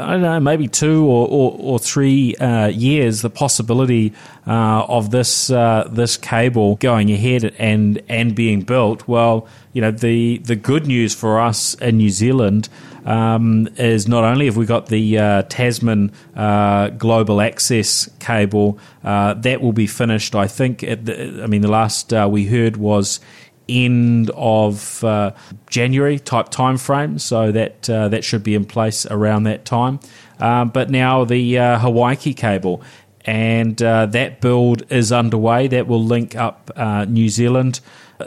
[0.00, 4.12] I don't know, maybe two or, or, or three uh, years, the possibility
[4.46, 9.08] uh, of this uh, this cable going ahead and and being built.
[9.08, 12.68] Well, you know, the the good news for us in New Zealand
[13.04, 19.34] um, is not only have we got the uh, Tasman uh, Global Access cable uh,
[19.34, 20.34] that will be finished.
[20.34, 20.80] I think.
[20.80, 23.20] The, I mean, the last we heard was
[23.68, 25.32] end of uh,
[25.68, 30.00] January type time frame, so that uh, that should be in place around that time.
[30.40, 32.82] Um, but now the uh, Hawaiki cable,
[33.24, 35.68] and uh, that build is underway.
[35.68, 37.80] That will link up uh, New Zealand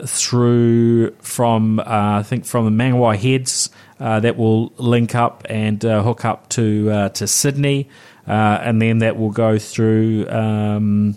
[0.06, 3.70] through from uh, I think from the Mangawhai Heads.
[3.98, 7.88] that will link up and hook up to to Sydney,
[8.26, 10.28] and then that will go through.
[10.28, 11.16] Um,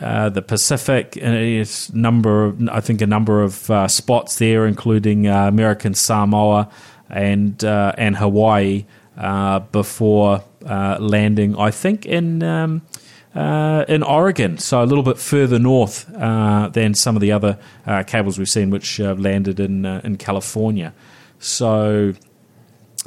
[0.00, 5.26] uh, the Pacific uh, is number I think a number of uh, spots there, including
[5.26, 6.68] uh, American Samoa
[7.08, 8.84] and uh, and Hawaii
[9.72, 11.58] before landing.
[11.58, 12.82] I think in um,
[13.34, 17.58] in Oregon, so a little bit further north than some of the other
[18.06, 20.92] cables we've seen, which landed in in California.
[21.38, 22.14] So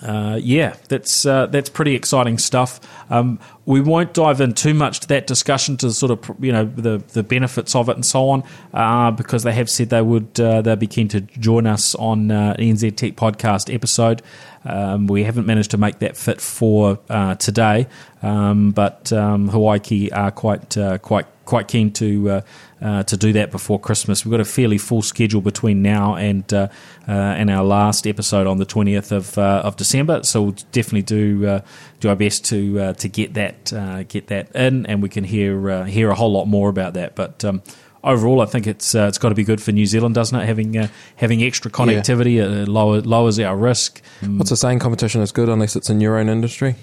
[0.03, 2.79] uh, yeah, that's uh, that's pretty exciting stuff.
[3.09, 6.65] Um, we won't dive in too much to that discussion to sort of you know
[6.65, 10.39] the the benefits of it and so on, uh, because they have said they would
[10.39, 14.23] uh, they'd be keen to join us on uh, NZ Tech podcast episode.
[14.65, 17.87] Um, we haven't managed to make that fit for uh, today,
[18.23, 22.41] um, but um, Hawaiki are quite quite quite keen to uh,
[22.81, 24.23] uh, to do that before Christmas.
[24.23, 26.67] We've got a fairly full schedule between now and uh,
[27.07, 30.23] uh and our last episode on the twentieth of uh, of December.
[30.23, 31.61] So we'll definitely do uh,
[31.99, 36.09] do our best to to get that get that in, and we can hear hear
[36.09, 37.15] a whole lot more about that.
[37.15, 37.61] But um,
[38.03, 40.45] overall, I think it's uh, it's got to be good for New Zealand, doesn't it?
[40.45, 42.65] Having uh, having extra connectivity yeah.
[42.67, 44.01] lower, lowers our risk.
[44.21, 44.79] What's the saying?
[44.79, 46.75] Competition is good unless it's in your own industry.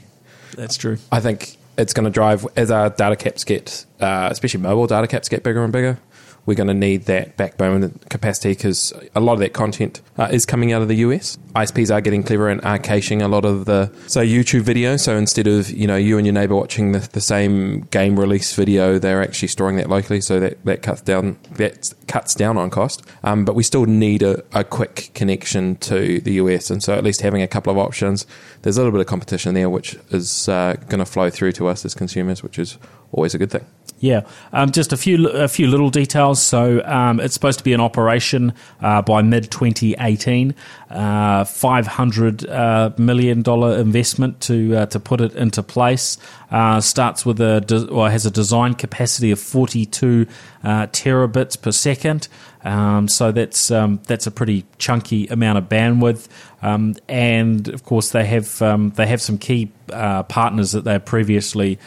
[0.57, 0.99] That's true.
[1.13, 5.07] I think it's going to drive as our data caps get, uh, especially mobile data
[5.07, 5.99] caps get bigger and bigger
[6.47, 10.47] we're going to need that backbone capacity because a lot of that content uh, is
[10.47, 11.37] coming out of the US.
[11.57, 14.97] ISPs are getting clever and are caching a lot of the, say, YouTube video.
[14.97, 18.55] So instead of, you know, you and your neighbor watching the, the same game release
[18.55, 20.21] video, they're actually storing that locally.
[20.21, 23.03] So that, that cuts down, that cuts down on cost.
[23.25, 26.71] Um, but we still need a, a quick connection to the US.
[26.71, 28.25] And so at least having a couple of options,
[28.63, 31.67] there's a little bit of competition there, which is uh, going to flow through to
[31.67, 32.79] us as consumers, which is
[33.11, 33.67] always a good thing.
[33.99, 36.43] Yeah, um, just a few a few little details.
[36.43, 40.55] So um, it's supposed to be in operation uh, by mid 2018.
[40.89, 46.17] Uh, Five hundred uh, million dollar investment to uh, to put it into place.
[46.49, 50.29] Uh, starts with a de- or has a design capacity of 42
[50.63, 52.29] uh, terabits per second.
[52.63, 56.29] Um, so that's um, that's a pretty chunky amount of bandwidth.
[56.63, 60.99] Um, and of course, they have um, they have some key uh, partners that they
[61.01, 61.79] previously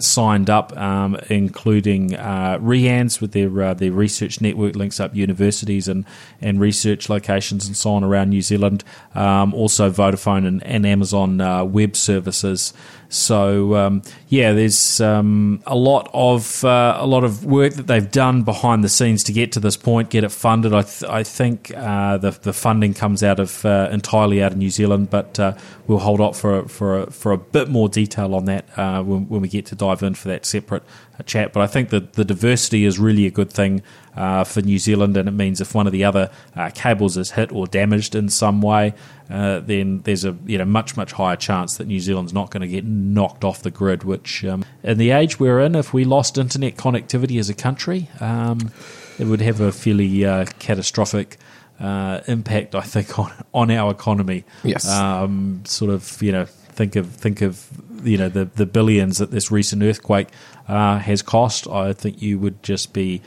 [0.00, 6.04] signed up, um, including uh, REANNZ with their their research network links up universities and,
[6.40, 8.84] and research locations and so on around New Zealand.
[9.14, 12.72] Um, also, Vodafone and, and Amazon uh, Web Services.
[13.10, 18.08] So um, yeah, there's um, a lot of uh, a lot of work that they've
[18.08, 20.72] done behind the scenes to get to this point, get it funded.
[20.72, 24.58] I, th- I think uh, the the funding comes out of uh, entirely out of
[24.58, 25.56] New Zealand, but uh,
[25.88, 29.02] we'll hold off for a, for a, for a bit more detail on that uh,
[29.02, 30.84] when, when we get to dive in for that separate
[31.18, 31.52] uh, chat.
[31.52, 33.82] But I think that the diversity is really a good thing
[34.20, 37.30] uh, for New Zealand, and it means if one of the other uh, cables is
[37.30, 38.92] hit or damaged in some way,
[39.30, 42.60] uh, then there's a you know much much higher chance that New Zealand's not going
[42.60, 44.04] to get knocked off the grid.
[44.04, 48.10] Which um, in the age we're in, if we lost internet connectivity as a country,
[48.20, 48.70] um,
[49.18, 51.38] it would have a fairly uh, catastrophic.
[51.80, 54.44] Uh, impact, I think, on on our economy.
[54.64, 54.86] Yes.
[54.86, 57.66] Um, sort of, you know, think of think of
[58.04, 60.28] you know the the billions that this recent earthquake
[60.68, 61.66] uh, has cost.
[61.68, 63.22] I think you would just be.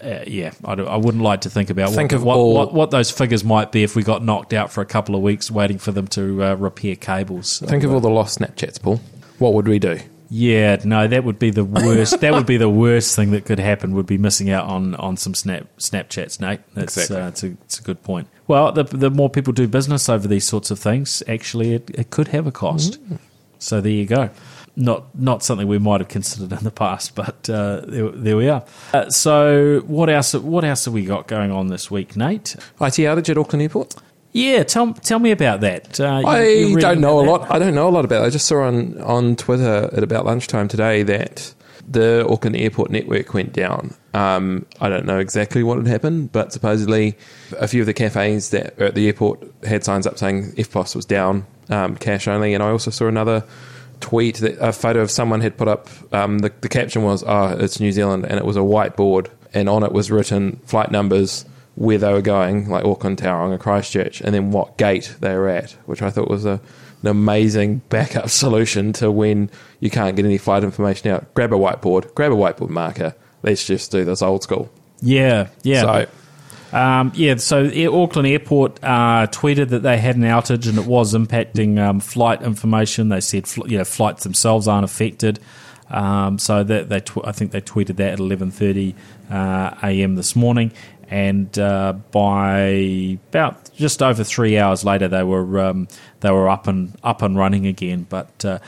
[0.00, 2.74] Uh, yeah, I, I wouldn't like to think about Think what, of what, all- what,
[2.74, 5.50] what those figures might be if we got knocked out for a couple of weeks
[5.50, 7.58] waiting for them to uh, repair cables.
[7.60, 9.00] Think of all the lost Snapchats, Paul.
[9.38, 9.98] What would we do?
[10.30, 12.20] Yeah, no, that would be the worst.
[12.20, 13.94] that would be the worst thing that could happen.
[13.94, 16.60] Would be missing out on, on some snap Snapchats, Nate.
[16.74, 17.16] That's, Exactly.
[17.16, 18.28] uh, it's, a, it's a good point.
[18.46, 22.10] Well, the, the more people do business over these sorts of things, actually, it, it
[22.10, 22.98] could have a cost.
[23.58, 24.28] So there you go.
[24.80, 28.48] Not not something we might have considered in the past, but uh, there, there we
[28.48, 28.64] are.
[28.94, 30.34] Uh, so what else?
[30.34, 32.54] What else have we got going on this week, Nate?
[32.80, 33.96] IT outage at Auckland Airport?
[34.30, 35.98] Yeah, tell tell me about that.
[35.98, 37.50] Uh, you- I don't know a about lot.
[37.50, 38.26] I don't know a lot about it.
[38.26, 41.54] I just saw on, on Twitter at about lunchtime today that
[41.88, 43.94] the Auckland Airport network went down.
[44.14, 47.16] Um, I don't know exactly what had happened, but supposedly
[47.58, 51.04] a few of the cafes that at the airport had signs up saying EFTPOS was
[51.04, 52.54] down, um, cash only.
[52.54, 53.42] And I also saw another
[54.00, 55.88] tweet that a photo of someone had put up.
[56.12, 59.68] Um, the, the caption was, "Oh, it's New Zealand," and it was a whiteboard, and
[59.68, 64.34] on it was written flight numbers, where they were going, like Auckland, Tauranga, Christchurch, and
[64.34, 66.60] then what gate they were at, which I thought was a,
[67.02, 71.32] an amazing backup solution to when you can't get any flight information out.
[71.34, 73.14] Grab a whiteboard, grab a whiteboard marker.
[73.42, 74.70] Let's just do this old school.
[75.00, 75.82] Yeah, yeah.
[75.82, 76.06] So
[76.72, 81.14] Um, yeah, so Auckland Airport uh, tweeted that they had an outage and it was
[81.14, 83.08] impacting um, flight information.
[83.08, 85.40] They said fl- you know flights themselves aren't affected.
[85.90, 88.94] Um, so that they, tw- I think they tweeted that at eleven thirty
[89.30, 90.16] uh, a.m.
[90.16, 90.72] this morning,
[91.08, 95.88] and uh, by about just over three hours later, they were um,
[96.20, 98.06] they were up and up and running again.
[98.06, 98.58] But uh,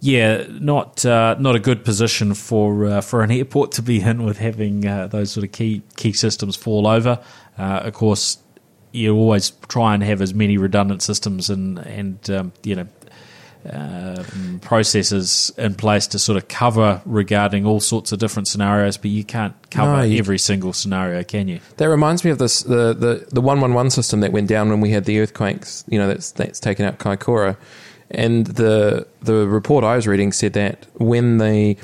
[0.00, 4.24] yeah, not uh, not a good position for uh, for an airport to be in
[4.24, 7.18] with having uh, those sort of key key systems fall over.
[7.58, 8.38] Uh, of course,
[8.92, 12.86] you always try and have as many redundant systems and and um, you know
[13.70, 19.10] um, processes in place to sort of cover regarding all sorts of different scenarios, but
[19.10, 21.60] you can't cover No, you- every single scenario, can you?
[21.76, 24.68] that reminds me of this the the the one one one system that went down
[24.70, 25.84] when we had the earthquakes.
[25.88, 27.56] You know that's that's taken out Kaikoura,
[28.10, 31.76] and the the report I was reading said that when the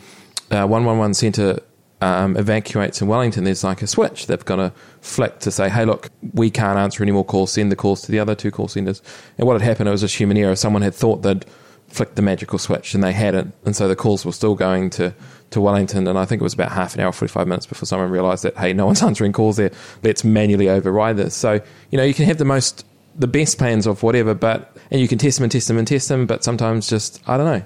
[0.51, 1.61] one one centre
[2.01, 5.85] um, evacuates in Wellington, there's like a switch they've got to flick to say, hey,
[5.85, 7.53] look, we can't answer any more calls.
[7.53, 9.01] Send the calls to the other two call centres.
[9.39, 10.55] And what had happened, it was just human error.
[10.57, 11.45] Someone had thought they'd
[11.89, 15.15] flicked the magical switch and they hadn't, and so the calls were still going to
[15.51, 16.07] to Wellington.
[16.07, 18.43] And I think it was about half an hour, forty five minutes before someone realised
[18.45, 19.71] that hey, no one's answering calls there.
[20.03, 21.35] Let's manually override this.
[21.35, 21.61] So
[21.91, 22.85] you know you can have the most
[23.16, 25.87] the best plans of whatever, but and you can test them and test them and
[25.87, 27.64] test them, but sometimes just I don't know,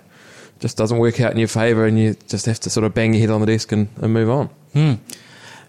[0.61, 3.14] just doesn't work out in your favour, and you just have to sort of bang
[3.14, 4.50] your head on the desk and, and move on.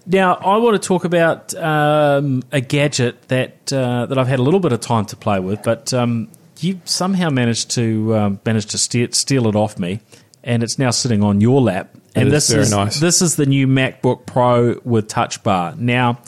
[0.05, 4.43] Now, I want to talk about um, a gadget that uh, that I've had a
[4.43, 8.71] little bit of time to play with, but um, you somehow managed to um, managed
[8.71, 9.99] to steal, steal it off me,
[10.43, 11.95] and it's now sitting on your lap.
[12.15, 12.99] And is this very is nice.
[12.99, 15.75] this is the new MacBook Pro with Touch Bar.
[15.77, 16.19] Now,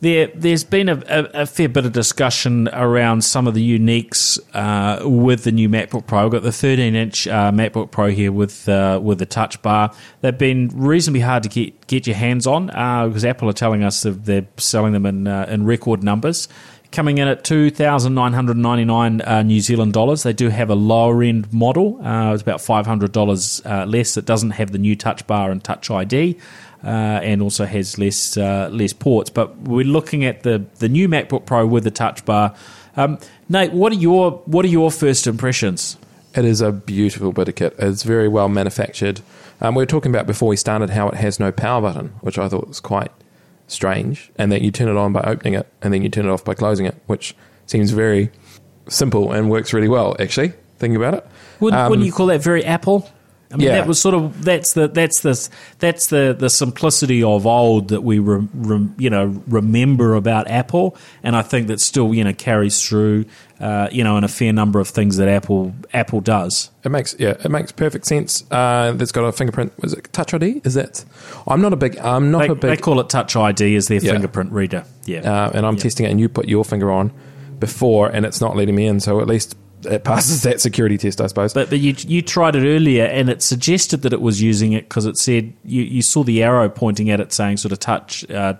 [0.00, 4.38] there there's been a, a, a fair bit of discussion around some of the uniques
[4.54, 6.24] uh, with the new MacBook Pro.
[6.24, 9.92] I've got the 13 inch uh, MacBook Pro here with uh, with the Touch Bar.
[10.22, 13.82] They've been reasonably hard to get get your hands on uh, because Apple are telling
[13.82, 16.48] us that they're selling them in uh, in record numbers.
[16.92, 20.24] coming in at 2,999 uh, New Zealand dollars.
[20.24, 22.00] They do have a lower end model.
[22.02, 24.16] It's about $500 uh, less.
[24.16, 26.36] It doesn't have the new touch bar and touch ID.
[26.82, 31.08] Uh, and also has less uh, less ports, but we're looking at the, the new
[31.10, 32.54] MacBook Pro with the Touch Bar.
[32.96, 33.18] Um,
[33.50, 35.98] Nate, what are your what are your first impressions?
[36.34, 37.74] It is a beautiful bit of kit.
[37.78, 39.20] It's very well manufactured.
[39.60, 42.38] Um, we were talking about before we started how it has no power button, which
[42.38, 43.12] I thought was quite
[43.66, 46.30] strange, and that you turn it on by opening it and then you turn it
[46.30, 47.34] off by closing it, which
[47.66, 48.30] seems very
[48.88, 50.16] simple and works really well.
[50.18, 51.26] Actually, thinking about it,
[51.60, 53.06] Wouldn't, Um, wouldn't you call that very Apple?
[53.52, 53.74] I mean, Yeah.
[53.78, 55.48] that was sort of that's the that's the
[55.80, 60.96] that's the the simplicity of old that we re, rem you know remember about Apple,
[61.24, 63.24] and I think that still you know carries through
[63.60, 66.70] uh, you know in a fair number of things that Apple Apple does.
[66.84, 68.44] It makes yeah, it makes perfect sense.
[68.52, 69.72] Uh, that's got a fingerprint.
[69.82, 70.60] Was it Touch ID?
[70.64, 71.04] Is that?
[71.48, 71.98] I'm not a big.
[71.98, 72.82] I'm not They, a they big.
[72.82, 74.12] call it Touch ID as their Yeah.
[74.12, 74.84] fingerprint reader.
[75.06, 77.10] Yeah, Uh, and I'm testing it, and you put your finger on
[77.58, 79.00] before, and it's not letting me in.
[79.00, 81.52] So at least it passes that security test, I suppose.
[81.52, 84.88] But but you you tried it earlier and it suggested that it was using it
[84.88, 88.28] because it said you, you saw the arrow pointing at it saying sort of touch
[88.30, 88.54] uh,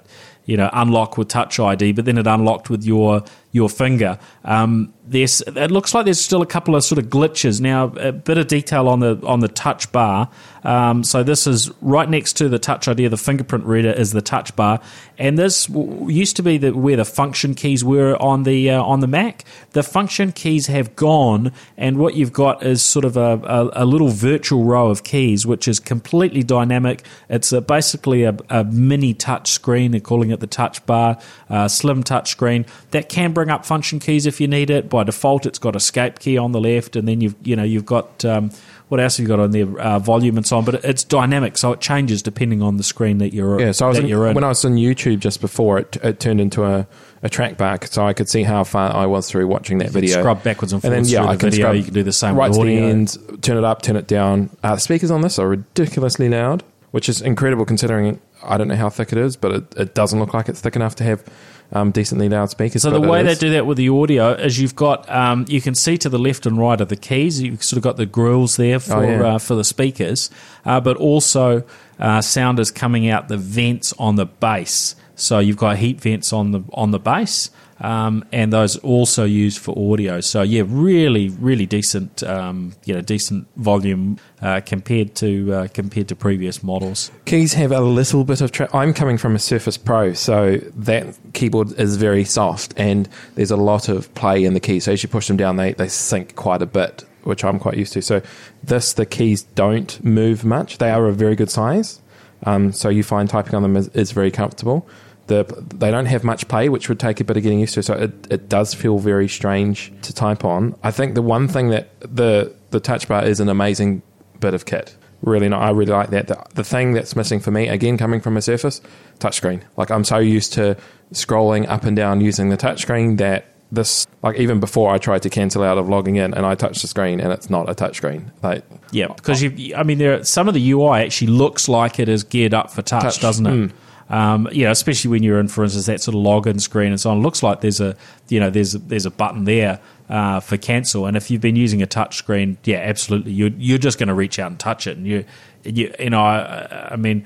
[0.47, 4.19] you know unlock with touch ID, but then it unlocked with your your finger.
[4.45, 7.87] Um, there's it looks like there's still a couple of sort of glitches now.
[7.97, 10.31] A bit of detail on the on the touch bar.
[10.63, 14.13] Um, so this is right next to the touch ID of the fingerprint reader is
[14.13, 14.81] the touch bar,
[15.19, 18.83] and this w- used to be the, where the function keys were on the uh,
[18.83, 19.45] on the Mac.
[19.71, 23.85] The function keys have gone, and what you've got is sort of a, a, a
[23.85, 27.05] little virtual row of keys, which is completely dynamic.
[27.29, 29.91] It's a, basically a, mini touch screen.
[29.91, 33.99] They're calling it the touch bar, uh, slim touch screen that can bring up function
[33.99, 34.91] keys if you need it.
[34.91, 37.87] By default, it's got escape key on the left, and then you've you know you've
[37.87, 38.51] got um,
[38.89, 39.81] what else have you got on there?
[39.81, 40.65] Uh, volume and so on.
[40.67, 43.89] But it's dynamic, so it changes depending on the screen that you're yeah, so I
[43.89, 44.35] was that in, you're in.
[44.35, 46.87] when I was on YouTube just before, it, it turned into a,
[47.23, 50.19] a track back, so I could see how far I was through watching that video.
[50.19, 51.71] scrub backwards and and then forwards yeah, through I the video.
[51.73, 52.89] You can do the same right with to the audio.
[52.89, 54.51] end, turn it up, turn it down.
[54.63, 58.77] Uh, the speakers on this are ridiculously loud, which is incredible considering I don't know
[58.77, 61.25] how thick it is, but it, it doesn't look like it's thick enough to have
[61.73, 62.83] um, decently loud speakers.
[62.83, 65.75] So the way they do that with the audio is you've got um, you can
[65.75, 67.41] see to the left and right of the keys.
[67.41, 69.35] You've sort of got the grills there for Oh, yeah.
[69.35, 70.31] uh, for the speakers,
[70.65, 71.63] uh, but also
[71.99, 74.97] uh, sound is coming out the vents on the base.
[75.15, 77.51] So you've got heat vents on the on the base,
[77.81, 80.21] um, and those also used for audio.
[80.21, 86.09] So yeah, really really decent um, you know decent volume uh, compared to uh, compared
[86.09, 87.11] to previous models.
[87.25, 88.53] Keys have a little bit of.
[88.53, 93.51] Tra- I'm coming from a Surface Pro, so that keyboard is very soft, and there's
[93.51, 94.85] a lot of play in the keys.
[94.85, 97.77] So as you push them down, they they sink quite a bit, which I'm quite
[97.77, 98.03] used to.
[98.03, 98.21] So
[98.63, 100.79] this, the keys don't move much.
[100.79, 102.01] They are a very good size,
[102.45, 104.87] um, so you find typing on them is, is very comfortable.
[105.31, 105.45] The,
[105.77, 107.85] they don't have much play, which would take a bit of getting used to.
[107.85, 110.75] So it, it does feel very strange to type on.
[110.83, 114.03] I think the one thing that the the touch bar is an amazing
[114.41, 114.97] bit of kit.
[115.23, 116.27] Really, not, I really like that.
[116.27, 118.81] The, the thing that's missing for me, again, coming from a Surface,
[119.21, 119.63] touchscreen.
[119.77, 120.77] Like I'm so used to
[121.13, 125.31] scrolling up and down using the touchscreen that this, like even before I tried to
[125.31, 128.33] cancel out of logging in and I touched the screen and it's not a touchscreen.
[128.43, 132.01] Like Yeah, because you, I mean, there are, some of the UI actually looks like
[132.01, 133.71] it is geared up for touch, Touch, doesn't it?
[133.71, 133.77] Hmm.
[134.11, 137.01] Um, you know, especially when you're in, for instance, that sort of login screen and
[137.01, 137.23] so on.
[137.23, 137.97] Looks like there's a,
[138.29, 141.07] you know, there's there's a button there uh, for cancel.
[141.07, 144.15] And if you've been using a touch screen, yeah, absolutely, you're you're just going to
[144.15, 144.97] reach out and touch it.
[144.97, 145.25] And you,
[145.63, 147.25] you, you know, I, I mean,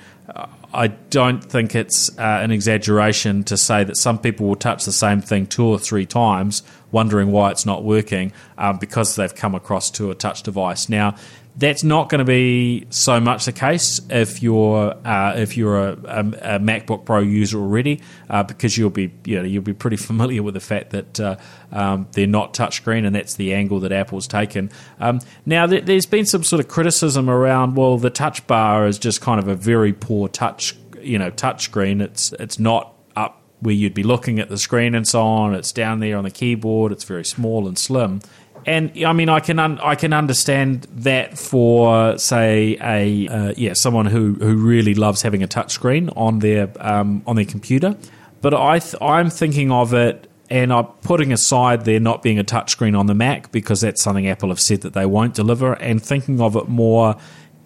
[0.75, 4.93] I don't think it's uh, an exaggeration to say that some people will touch the
[4.93, 9.55] same thing two or three times, wondering why it's not working um, because they've come
[9.55, 10.89] across to a touch device.
[10.89, 11.15] Now,
[11.57, 15.93] that's not going to be so much the case if you're uh, if you're a,
[15.93, 19.97] a, a MacBook Pro user already, uh, because you'll be you know you'll be pretty
[20.11, 21.37] familiar with the fact that uh,
[21.71, 24.71] um, they're not touchscreen, and that's the angle that Apple's taken.
[24.99, 28.99] Um, now, there, there's been some sort of criticism around well, the touch bar is
[28.99, 32.01] just kind of a very poor touch you know touch screen.
[32.01, 35.55] It's it's not up where you'd be looking at the screen and so on.
[35.55, 36.91] It's down there on the keyboard.
[36.93, 38.21] It's very small and slim.
[38.67, 43.75] And I mean, I can un- I can understand that for say a uh, yeah
[43.75, 47.97] someone who, who really loves having a touch screen on their um, on their computer.
[48.41, 52.45] But I th- I'm thinking of it, and I'm putting aside there not being a
[52.45, 56.03] touchscreen on the Mac because that's something Apple have said that they won't deliver, and
[56.03, 57.17] thinking of it more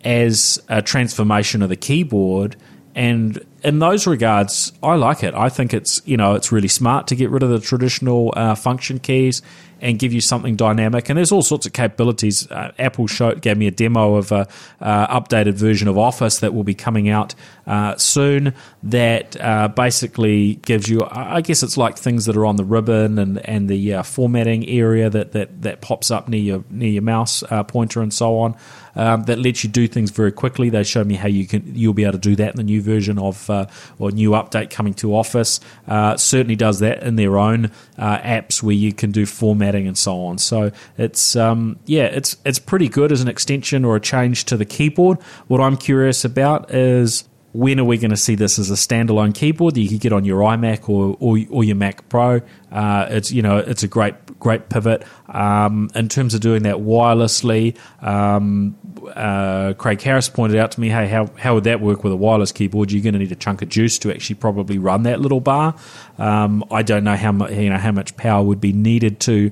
[0.05, 2.57] as a transformation of the keyboard.
[2.95, 5.35] And in those regards, I like it.
[5.35, 8.55] I think it's you know it's really smart to get rid of the traditional uh,
[8.55, 9.43] function keys,
[9.81, 11.09] and give you something dynamic.
[11.09, 12.51] And there's all sorts of capabilities.
[12.51, 14.49] Uh, Apple showed, gave me a demo of a
[14.81, 17.35] uh, updated version of Office that will be coming out
[17.67, 18.55] uh, soon.
[18.83, 23.19] That uh, basically gives you, I guess it's like things that are on the ribbon
[23.19, 27.03] and and the uh, formatting area that, that that pops up near your near your
[27.03, 28.57] mouse uh, pointer and so on
[28.99, 30.69] um, that lets you do things very quickly.
[30.69, 32.83] They show me how you can you'll be able to do that in the new
[32.83, 33.67] version of uh,
[33.99, 35.61] or new update coming to Office.
[35.87, 39.97] Uh, certainly does that in their own uh, apps where you can do formatting and
[39.97, 40.37] so on.
[40.37, 44.57] So it's um, yeah, it's it's pretty good as an extension or a change to
[44.57, 45.23] the keyboard.
[45.47, 49.35] What I'm curious about is when are we going to see this as a standalone
[49.35, 52.41] keyboard that you could get on your iMac or or, or your Mac Pro?
[52.71, 56.77] Uh, it's you know it's a great great pivot um, in terms of doing that
[56.77, 57.77] wirelessly.
[58.03, 58.77] Um,
[59.15, 62.17] uh, Craig Harris pointed out to me, hey, how how would that work with a
[62.17, 62.93] wireless keyboard?
[62.93, 65.75] You're going to need a chunk of juice to actually probably run that little bar.
[66.19, 69.51] Um, I don't know how much you know how much power would be needed to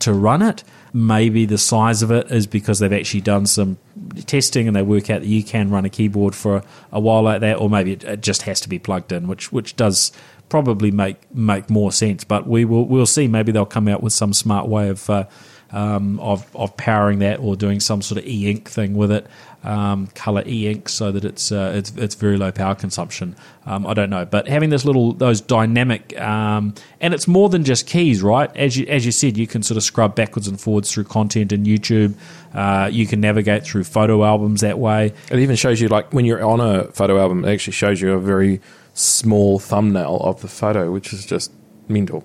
[0.00, 0.64] to run it
[0.96, 3.76] maybe the size of it is because they've actually done some
[4.24, 7.22] testing and they work out that you can run a keyboard for a, a while
[7.22, 10.10] like that, or maybe it, it, just has to be plugged in, which which does
[10.48, 12.24] probably make make more sense.
[12.24, 13.28] But we will we'll see.
[13.28, 15.08] Maybe they'll come out with some smart way of.
[15.08, 15.26] Uh,
[15.72, 19.26] um, of of powering that or doing some sort of e ink thing with it,
[19.66, 23.36] um, color e ink, so that it's uh, it's it's very low power consumption.
[23.66, 27.64] Um, I don't know, but having this little those dynamic um, and it's more than
[27.64, 28.54] just keys, right?
[28.56, 31.52] As you as you said, you can sort of scrub backwards and forwards through content
[31.52, 32.14] in YouTube.
[32.54, 35.12] Uh, you can navigate through photo albums that way.
[35.30, 38.12] It even shows you like when you're on a photo album, it actually shows you
[38.12, 38.60] a very
[38.94, 41.52] small thumbnail of the photo, which is just
[41.88, 42.24] mental.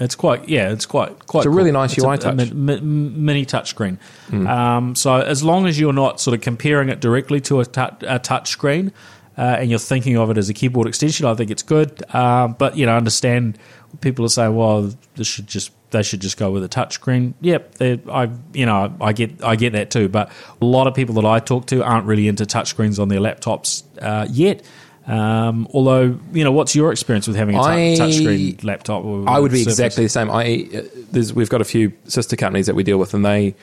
[0.00, 1.40] It's quite, yeah, it's quite, quite.
[1.40, 2.50] It's a really nice it's UI a, touch.
[2.50, 3.98] A, mi- mini touchscreen.
[4.30, 4.48] Mm.
[4.48, 7.96] Um, so as long as you're not sort of comparing it directly to a, tu-
[8.02, 8.92] a touch screen,
[9.36, 12.02] uh, and you're thinking of it as a keyboard extension, I think it's good.
[12.12, 13.58] Uh, but you know, understand
[14.00, 17.34] people are saying, well, this should just they should just go with a touchscreen.
[17.40, 17.76] Yep,
[18.10, 20.08] I you know I get I get that too.
[20.08, 20.30] But
[20.60, 23.82] a lot of people that I talk to aren't really into touchscreens on their laptops
[24.00, 24.62] uh, yet.
[25.06, 29.04] Um, although, you know, what's your experience with having a t- touchscreen laptop?
[29.26, 30.30] I would be exactly the same.
[30.30, 33.54] I uh, we've got a few sister companies that we deal with, and they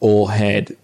[0.00, 0.74] all had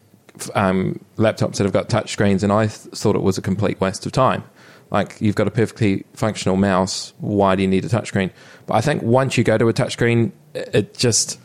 [0.54, 4.04] um, laptops that have got touchscreens, and I th- thought it was a complete waste
[4.04, 4.42] of time.
[4.90, 8.30] Like you've got a perfectly functional mouse, why do you need a touchscreen?
[8.66, 11.38] But I think once you go to a touchscreen, it just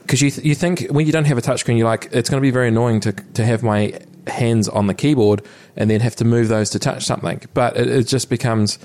[0.00, 2.40] because you th- you think when you don't have a touchscreen, you're like it's going
[2.40, 5.42] to be very annoying to to have my hands on the keyboard
[5.76, 7.40] and then have to move those to touch something.
[7.54, 8.78] But it, it just becomes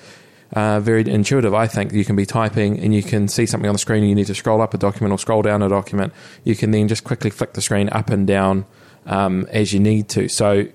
[0.53, 1.53] uh, very intuitive.
[1.53, 4.09] I think you can be typing and you can see something on the screen and
[4.09, 6.13] you need to scroll up a document or scroll down a document.
[6.43, 8.65] You can then just quickly flick the screen up and down
[9.05, 10.27] um, as you need to.
[10.27, 10.67] So,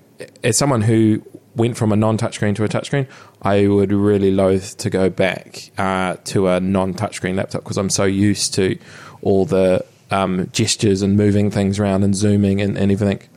[0.43, 1.21] as someone who
[1.55, 3.07] went from a non touchscreen to a touchscreen,
[3.41, 7.89] I would really loathe to go back uh, to a non touchscreen laptop because I'm
[7.89, 8.77] so used to
[9.21, 13.27] all the um, gestures and moving things around and zooming and, and everything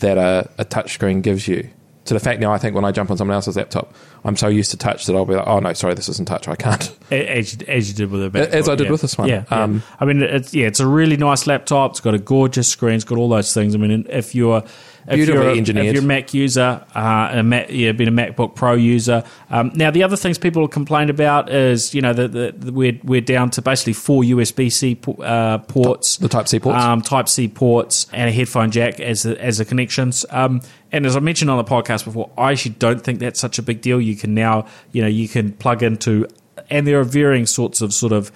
[0.00, 1.70] that a, a touchscreen gives you.
[2.06, 3.94] To the fact now, I think when I jump on someone else's laptop,
[4.24, 6.48] I'm so used to touch that I'll be like, oh no, sorry, this isn't touch.
[6.48, 6.96] I can't.
[7.10, 8.90] As, as you did with the as I did yeah.
[8.90, 9.28] with this one.
[9.28, 9.96] Yeah, um, yeah.
[10.00, 11.92] I mean, it's yeah, it's a really nice laptop.
[11.92, 12.94] It's got a gorgeous screen.
[12.94, 13.74] It's got all those things.
[13.74, 14.64] I mean, if you're
[15.10, 15.86] if you're, a, engineered.
[15.86, 19.24] if you're a Mac user, uh, a Mac, yeah, been a MacBook Pro user.
[19.50, 22.72] Um, now, the other things people have complained about is, you know, that the, the,
[22.72, 27.02] we're, we're down to basically four USB C uh, ports, the Type C ports, um,
[27.02, 30.24] Type C ports, and a headphone jack as the, as the connections.
[30.30, 30.60] Um,
[30.92, 33.62] and as I mentioned on the podcast before, I actually don't think that's such a
[33.62, 34.00] big deal.
[34.00, 36.26] You can now, you know, you can plug into,
[36.68, 38.32] and there are varying sorts of sort of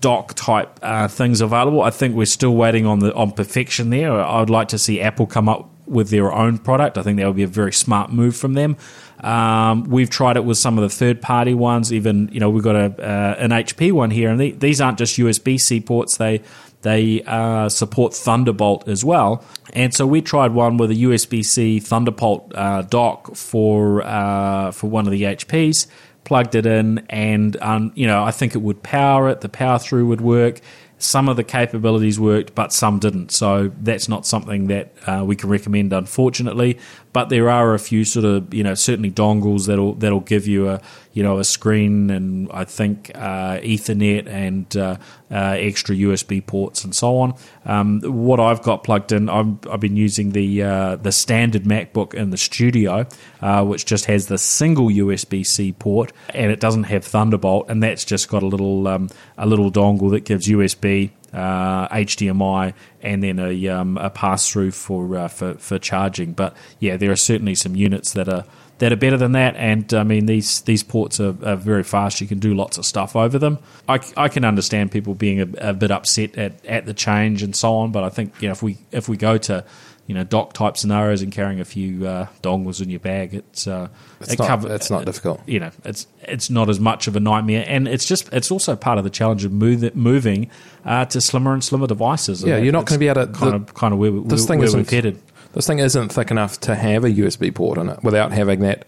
[0.00, 1.82] dock type uh, things available.
[1.82, 4.12] I think we're still waiting on the on perfection there.
[4.12, 6.98] I would like to see Apple come up with their own product.
[6.98, 8.76] I think that would be a very smart move from them.
[9.20, 11.92] Um, we've tried it with some of the third party ones.
[11.92, 15.16] Even you know we've got a uh, an HP one here, and these aren't just
[15.16, 16.16] USB C ports.
[16.16, 16.42] They
[16.82, 19.44] they uh, support Thunderbolt as well.
[19.72, 24.88] And so we tried one with a USB C Thunderbolt uh, dock for uh, for
[24.88, 25.86] one of the HPs.
[26.24, 29.40] Plugged it in, and um, you know I think it would power it.
[29.40, 30.60] The power through would work
[30.98, 33.30] some of the capabilities worked, but some didn't.
[33.30, 36.78] So that's not something that uh, we can recommend, unfortunately.
[37.12, 40.68] But there are a few sort of, you know, certainly dongles that'll that'll give you
[40.68, 40.80] a,
[41.12, 44.96] you know, a screen and I think uh, Ethernet and uh,
[45.30, 47.34] uh extra USB ports and so on.
[47.64, 52.14] Um, what I've got plugged in, i have been using the uh, the standard MacBook
[52.14, 53.06] in the studio,
[53.40, 57.82] uh, which just has the single USB C port and it doesn't have Thunderbolt, and
[57.82, 63.22] that's just got a little um, a little dongle that gives USB uh, HDMI, and
[63.22, 66.32] then a, um, a pass through for, uh, for for charging.
[66.32, 68.44] But yeah, there are certainly some units that are
[68.78, 69.56] that are better than that.
[69.56, 72.20] And I mean, these these ports are, are very fast.
[72.20, 73.58] You can do lots of stuff over them.
[73.88, 77.54] I, I can understand people being a, a, bit upset at, at the change and
[77.54, 77.92] so on.
[77.92, 79.64] But I think you know if we if we go to
[80.08, 83.66] you know dock type scenarios and carrying a few uh, dongles in your bag, it's
[83.66, 83.88] uh,
[84.20, 85.40] it's, it not, cover, it's not difficult.
[85.46, 88.74] You know, it's it's not as much of a nightmare, and it's just it's also
[88.74, 90.50] part of the challenge of move, moving
[90.86, 92.42] uh, to slimmer and slimmer devices.
[92.42, 94.40] Yeah, you're not going to be able to kind the, of kind of where, this
[94.40, 95.20] where, thing where we've headed.
[95.52, 98.86] This thing isn't thick enough to have a USB port on it without having that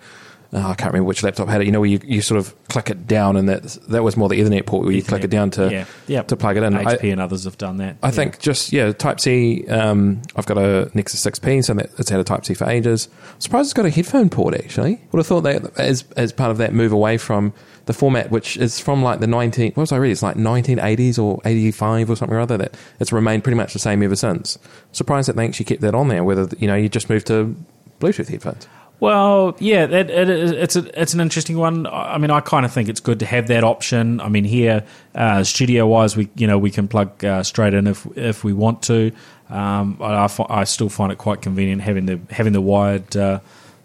[0.52, 1.66] oh, I can't remember which laptop had it.
[1.66, 4.28] You know, where you, you sort of click it down, and that that was more
[4.28, 5.84] the Ethernet port where you Ethernet, click it down to yeah.
[6.08, 6.28] Yep.
[6.28, 6.72] to plug it in.
[6.72, 7.96] HP I, and others have done that.
[8.02, 8.12] I yeah.
[8.12, 9.66] think just yeah, Type C.
[9.68, 13.08] Um, I've got a Nexus 6P, so that, it's had a Type C for ages.
[13.34, 14.54] I'm surprised it's got a headphone port.
[14.54, 17.52] Actually, would have thought that as as part of that move away from
[17.86, 20.12] the format, which is from like the 19, what was I reading?
[20.12, 22.56] It's like 1980s or 85 or something or other.
[22.56, 24.58] That it's remained pretty much the same ever since.
[24.92, 26.24] Surprised that they actually kept that on there.
[26.24, 27.54] Whether you know you just moved to
[28.00, 28.66] Bluetooth headphones.
[29.00, 31.86] Well, yeah, it, it, it's a, it's an interesting one.
[31.86, 34.20] I mean, I kind of think it's good to have that option.
[34.20, 34.84] I mean, here
[35.14, 38.52] uh, studio wise, we you know we can plug uh, straight in if if we
[38.52, 39.10] want to.
[39.48, 43.40] Um, I, I, still find it quite convenient having the having the wired uh,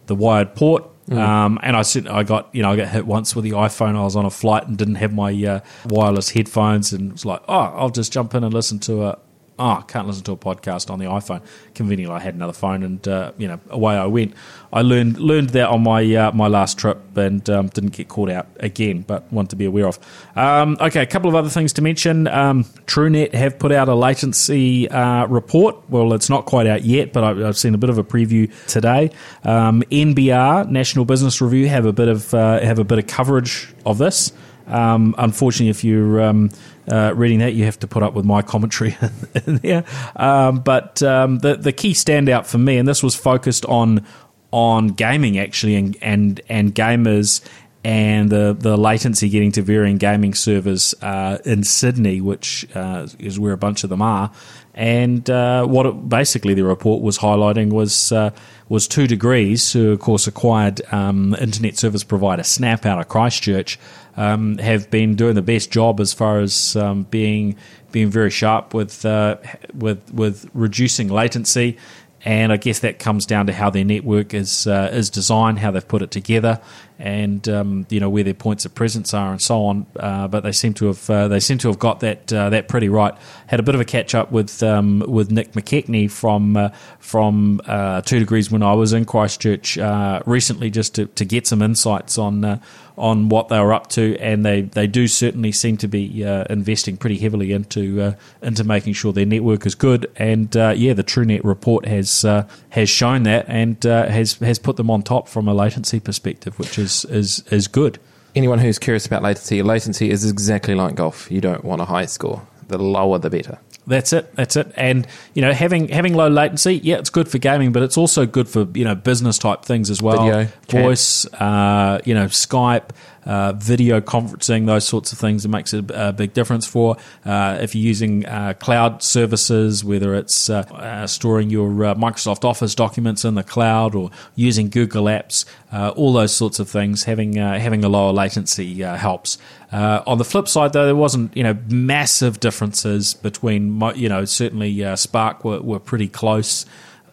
[0.07, 0.83] the wired port.
[1.07, 1.17] Mm.
[1.17, 3.95] Um, and I said I got you know I got hit once with the iPhone.
[3.95, 7.25] I was on a flight and didn't have my uh, wireless headphones, and it was
[7.25, 9.19] like, oh, I'll just jump in and listen to a
[9.57, 11.41] oh, can't listen to a podcast on the iPhone.
[11.73, 14.33] Conveniently, I had another phone, and uh, you know, away I went.
[14.73, 18.29] I learned learned that on my uh, my last trip, and um, didn't get caught
[18.29, 19.01] out again.
[19.01, 19.99] But want to be aware of.
[20.35, 22.27] Um, okay, a couple of other things to mention.
[22.27, 25.77] Um, TrueNet have put out a latency uh, report.
[25.89, 28.51] Well, it's not quite out yet, but I, have seen a bit of a preview
[28.67, 29.11] today.
[29.43, 33.73] Um, NBR National Business Review have a bit of uh, have a bit of coverage
[33.85, 34.31] of this.
[34.67, 36.49] Um, unfortunately, if you're um,
[36.87, 38.97] uh, reading that, you have to put up with my commentary
[39.45, 39.85] in there.
[40.15, 44.05] Um, but um, the the key standout for me, and this was focused on
[44.51, 47.41] on gaming actually, and and, and gamers
[47.85, 53.39] and the, the latency getting to varying gaming servers uh, in Sydney, which uh, is
[53.39, 54.31] where a bunch of them are.
[54.73, 58.31] And uh, what it, basically the report was highlighting was uh,
[58.69, 63.77] was two degrees, who of course acquired um, internet service provider Snap out of Christchurch,
[64.17, 67.55] um, have been doing the best job as far as um, being
[67.91, 69.37] being very sharp with uh,
[69.73, 71.77] with with reducing latency.
[72.23, 75.71] And I guess that comes down to how their network is uh, is designed, how
[75.71, 76.59] they've put it together,
[76.99, 79.85] and um, you know where their points of presence are, and so on.
[79.95, 82.67] Uh, but they seem to have uh, they seem to have got that uh, that
[82.67, 83.13] pretty right.
[83.47, 86.69] Had a bit of a catch up with um, with Nick McKechnie from uh,
[86.99, 89.77] from uh, Two Degrees when I was in Christchurch
[90.25, 92.61] recently, just to, to get some insights on
[92.97, 96.45] on what they were up to, and they, they do certainly seem to be uh,
[96.49, 100.09] investing pretty heavily into uh, into making sure their network is good.
[100.15, 104.59] And uh, yeah, the TrueNet report has uh, has shown that and uh, has has
[104.59, 107.99] put them on top from a latency perspective, which is is is good.
[108.35, 111.31] Anyone who's curious about latency, latency is exactly like golf.
[111.31, 112.45] You don't want a high score.
[112.67, 113.59] The lower, the better.
[113.87, 114.35] That's it.
[114.35, 114.71] That's it.
[114.75, 118.25] And you know, having having low latency, yeah, it's good for gaming, but it's also
[118.25, 120.25] good for you know business type things as well.
[120.25, 122.89] Video, voice, uh, you know, Skype,
[123.25, 125.45] uh, video conferencing, those sorts of things.
[125.45, 130.15] It makes a, a big difference for uh, if you're using uh, cloud services, whether
[130.15, 135.45] it's uh, uh, storing your Microsoft Office documents in the cloud or using Google Apps,
[135.71, 137.03] all those sorts of things.
[137.03, 139.37] Having having a lower latency helps.
[139.75, 144.95] On the flip side, though, there wasn't you know massive differences between you know certainly
[144.95, 146.65] Spark were, were pretty close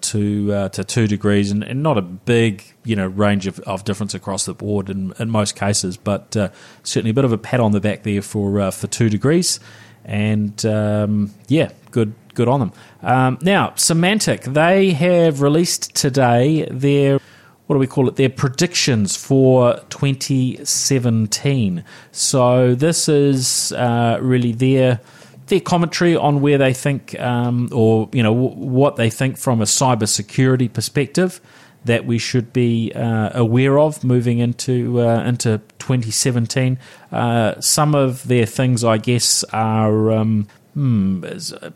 [0.03, 3.85] to uh, to two degrees, and, and, not a big you know range of, of
[3.85, 6.49] difference across the board in, in most cases, but uh,
[6.83, 9.59] certainly a bit of a pat on the back there for uh, for two degrees,
[10.05, 12.73] and um, yeah, good good on them.
[13.03, 17.19] Um, now, Symantec they have released today their
[17.67, 18.17] what do we call it?
[18.17, 21.85] Their predictions for 2017.
[22.11, 25.01] So this is uh, really their
[25.47, 29.61] their commentary on where they think, um, or you know, w- what they think from
[29.61, 31.41] a cybersecurity perspective
[31.85, 36.79] that we should be uh, aware of moving into uh, into 2017.
[37.11, 41.25] Uh, some of their things, I guess, are um, hmm,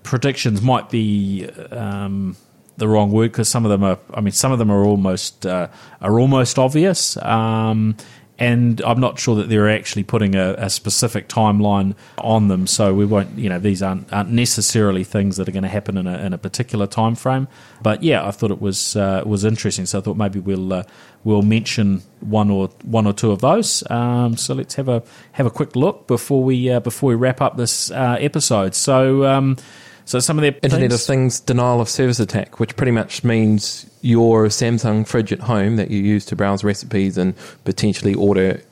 [0.02, 0.62] predictions.
[0.62, 1.48] Might be.
[1.70, 2.36] Um,
[2.76, 3.98] the wrong word because some of them are.
[4.12, 5.68] I mean, some of them are almost uh,
[6.00, 7.16] are almost obvious.
[7.18, 7.96] Um,
[8.38, 12.66] and I'm not sure that they're actually putting a, a, specific timeline on them.
[12.66, 15.96] So we won't, you know, these aren't, aren't necessarily things that are going to happen
[15.96, 17.48] in a, in a, particular time frame.
[17.82, 19.86] But yeah, I thought it was uh, was interesting.
[19.86, 20.82] So I thought maybe we'll uh,
[21.24, 23.88] we'll mention one or one or two of those.
[23.90, 25.02] Um, so let's have a
[25.32, 28.74] have a quick look before we uh, before we wrap up this uh, episode.
[28.74, 29.24] So.
[29.24, 29.56] Um,
[30.06, 33.24] So some of their Internet things, of Things denial of service attack, which pretty much
[33.24, 37.34] means your Samsung fridge at home that you use to browse recipes and
[37.64, 38.62] potentially order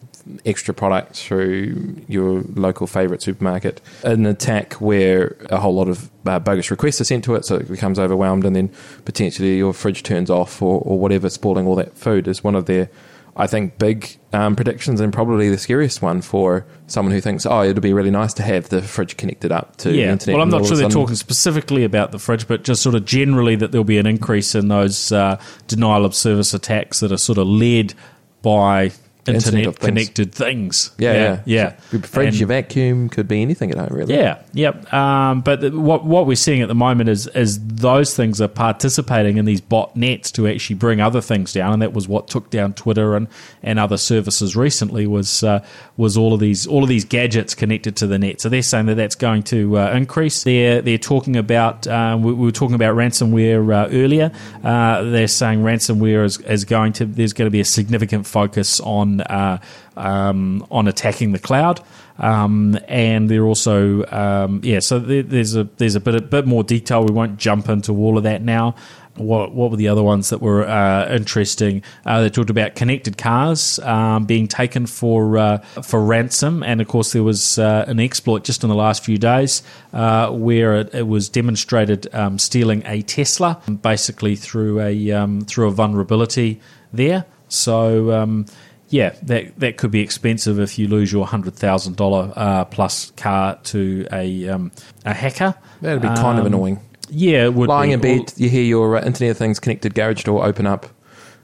[0.47, 3.81] extra products through your local favourite supermarket.
[4.05, 7.57] An attack where a whole lot of uh, bogus requests are sent to it, so
[7.57, 8.71] it becomes overwhelmed, and then
[9.05, 12.67] potentially your fridge turns off or, or whatever, spoiling all that food is one of
[12.67, 12.89] their.
[13.37, 17.63] I think big um, predictions and probably the scariest one for someone who thinks, oh,
[17.63, 20.35] it'd be really nice to have the fridge connected up to the internet.
[20.35, 23.57] Well, I'm not sure they're talking specifically about the fridge, but just sort of generally
[23.57, 27.39] that there'll be an increase in those uh, denial of service attacks that are sort
[27.39, 27.95] of led
[28.43, 28.93] by
[29.27, 29.87] Internet internet of Things.
[29.89, 30.91] connected things.
[30.99, 31.73] Yeah, yeah, yeah.
[31.93, 34.15] Your fridge, And- your vacuum could be anything at home, really.
[34.15, 34.93] Yeah, yep.
[34.93, 38.49] Um, but the- what what we're seeing at the moment is is those things are
[38.49, 42.51] participating in these botnets to actually bring other things down, and that was what took
[42.51, 43.29] down Twitter and,
[43.63, 45.65] and other services recently was uh,
[45.97, 48.41] was all of these all of these gadgets connected to the net.
[48.41, 50.43] So they're saying that that's going to uh, increase.
[50.45, 54.33] They're they're talking about uh, we, we were talking about ransomware uh, earlier.
[54.63, 58.81] Uh, they're saying ransomware is, is going to there's going to be a significant focus
[58.81, 59.59] on uh,
[59.97, 61.81] um, on attacking the cloud.
[62.19, 64.79] Um, and they're also um, yeah.
[64.81, 67.05] So there, there's a there's a bit a bit more detail.
[67.05, 68.77] We won't jump into all of that now.
[69.17, 71.83] What what were the other ones that were uh, interesting?
[72.05, 76.89] Uh, they talked about connected cars um, being taken for uh, for ransom, and of
[76.89, 79.63] course there was uh, an exploit just in the last few days
[79.93, 85.67] uh, where it, it was demonstrated um, stealing a Tesla, basically through a um, through
[85.67, 86.61] a vulnerability
[86.93, 87.25] there.
[87.49, 88.13] So.
[88.13, 88.47] Um,
[88.95, 93.59] yeah, that that could be expensive if you lose your hundred thousand uh, plus car
[93.65, 94.71] to a um,
[95.05, 95.57] a hacker.
[95.81, 96.81] That'd be kind of Um, annoying.
[97.11, 98.13] Yeah, it would Lying be.
[98.13, 100.87] in bed, you hear your uh, Internet of Things connected garage door open up,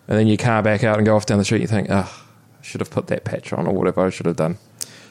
[0.07, 1.61] and then your car back out and go off down the street.
[1.61, 4.37] You think, oh, I should have put that patch on or whatever I should have
[4.37, 4.57] done.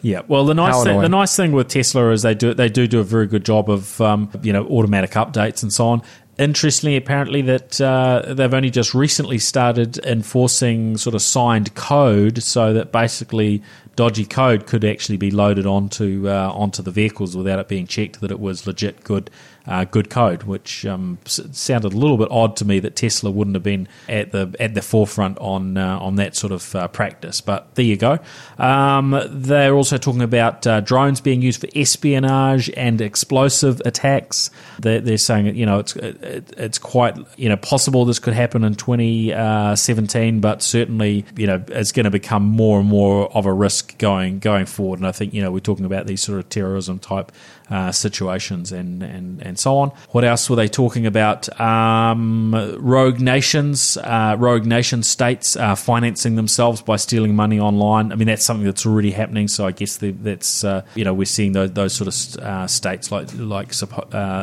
[0.02, 2.88] Yeah, well, the nice thing, the nice thing with Tesla is they do they do
[2.88, 6.02] do a very good job of um, you know automatic updates and so on.
[6.40, 12.72] Interestingly, apparently that uh, they've only just recently started enforcing sort of signed code, so
[12.72, 13.62] that basically
[13.98, 18.22] dodgy code could actually be loaded onto uh, onto the vehicles without it being checked
[18.22, 19.30] that it was legit good
[19.70, 23.30] uh, good code, which um, s- sounded a little bit odd to me that Tesla
[23.30, 26.88] wouldn't have been at the at the forefront on uh, on that sort of uh,
[26.88, 27.40] practice.
[27.40, 28.18] But there you go.
[28.58, 34.50] Um, they're also talking about uh, drones being used for espionage and explosive attacks.
[34.80, 38.64] They're, they're saying you know it's it, it's quite you know possible this could happen
[38.64, 43.54] in 2017, but certainly you know it's going to become more and more of a
[43.54, 44.98] risk going going forward.
[44.98, 47.32] And I think you know we're talking about these sort of terrorism type
[47.70, 49.90] uh, situations and, and, and so on.
[50.12, 51.60] What else were they talking about?
[51.60, 58.12] Um, rogue nations, uh, rogue nation states uh, financing themselves by stealing money online.
[58.12, 59.48] I mean, that's something that's already happening.
[59.48, 62.68] So I guess the, that's uh, you know we're seeing those, those sort of uh,
[62.68, 63.74] states like like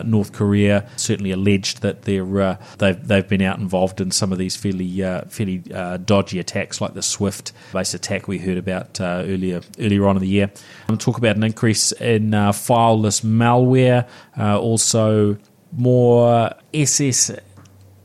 [0.04, 4.56] North Korea certainly alleged that they're they've they've been out involved in some of these
[4.56, 5.58] fairly fairly
[6.04, 10.28] dodgy attacks like the Swift based attack we heard about earlier earlier on in the
[10.28, 10.50] year.
[10.88, 14.08] I'm talk about an increase in uh, fileless malware,
[14.38, 15.36] uh, also
[15.72, 17.32] more SS.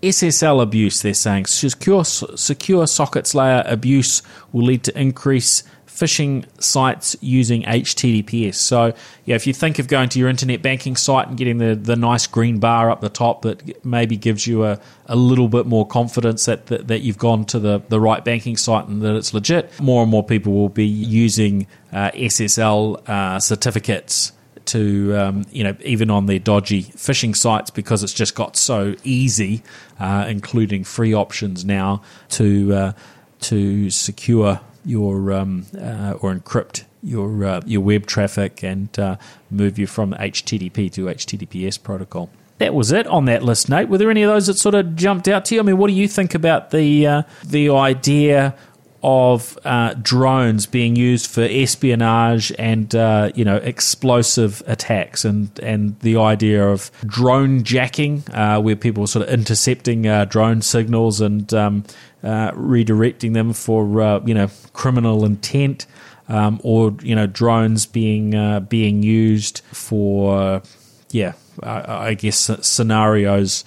[0.01, 1.45] SSL abuse, they're saying.
[1.45, 5.63] Secure, secure sockets layer abuse will lead to increase
[6.01, 8.55] phishing sites using HTTPS.
[8.55, 8.93] So,
[9.25, 11.95] yeah, if you think of going to your internet banking site and getting the, the
[11.95, 15.85] nice green bar up the top that maybe gives you a, a little bit more
[15.85, 19.33] confidence that, that, that you've gone to the, the right banking site and that it's
[19.33, 24.31] legit, more and more people will be using uh, SSL uh, certificates
[24.71, 28.95] to um, you know even on their dodgy phishing sites because it's just got so
[29.03, 29.63] easy,
[29.99, 32.93] uh, including free options now to uh,
[33.41, 39.17] to secure your um, uh, or encrypt your uh, your web traffic and uh,
[39.49, 42.29] move you from HTTP to HTTPS protocol.
[42.59, 43.89] That was it on that list, Nate.
[43.89, 45.61] Were there any of those that sort of jumped out to you?
[45.61, 48.55] I mean, what do you think about the uh, the idea
[49.03, 55.99] of uh, drones being used for espionage and uh, you know explosive attacks, and and
[55.99, 61.19] the idea of drone jacking, uh, where people are sort of intercepting uh, drone signals
[61.19, 61.83] and um,
[62.23, 65.87] uh, redirecting them for uh, you know criminal intent,
[66.29, 68.31] um, or you know drones being
[68.65, 70.61] being used for
[71.09, 71.33] yeah,
[71.63, 73.65] I, I guess scenarios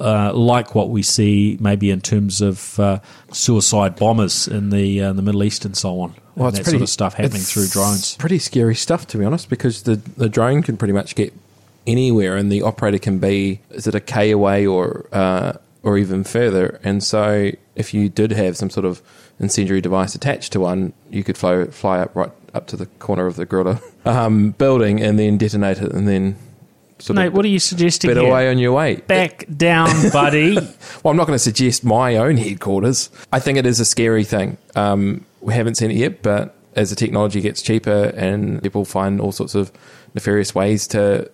[0.00, 3.00] uh, like what we see maybe in terms of uh,
[3.32, 6.14] suicide bombers in the uh, the Middle East and so on.
[6.34, 8.16] Well, and it's that pretty sort of stuff happening through drones.
[8.16, 11.32] Pretty scary stuff, to be honest, because the the drone can pretty much get
[11.86, 16.24] anywhere, and the operator can be is it a k away or uh, or even
[16.24, 16.80] further.
[16.82, 19.02] And so, if you did have some sort of
[19.38, 23.26] incendiary device attached to one, you could fly fly up right up to the corner
[23.26, 26.36] of the gorilla um, building and then detonate it, and then
[27.02, 28.28] sort Mate, of what are you suggesting bit here?
[28.28, 28.96] away on your way.
[28.96, 30.54] Back down, buddy.
[30.54, 33.10] Well, I'm not going to suggest my own headquarters.
[33.32, 34.56] I think it is a scary thing.
[34.76, 39.20] Um, we haven't seen it yet, but as the technology gets cheaper and people find
[39.20, 39.72] all sorts of
[40.14, 41.30] nefarious ways to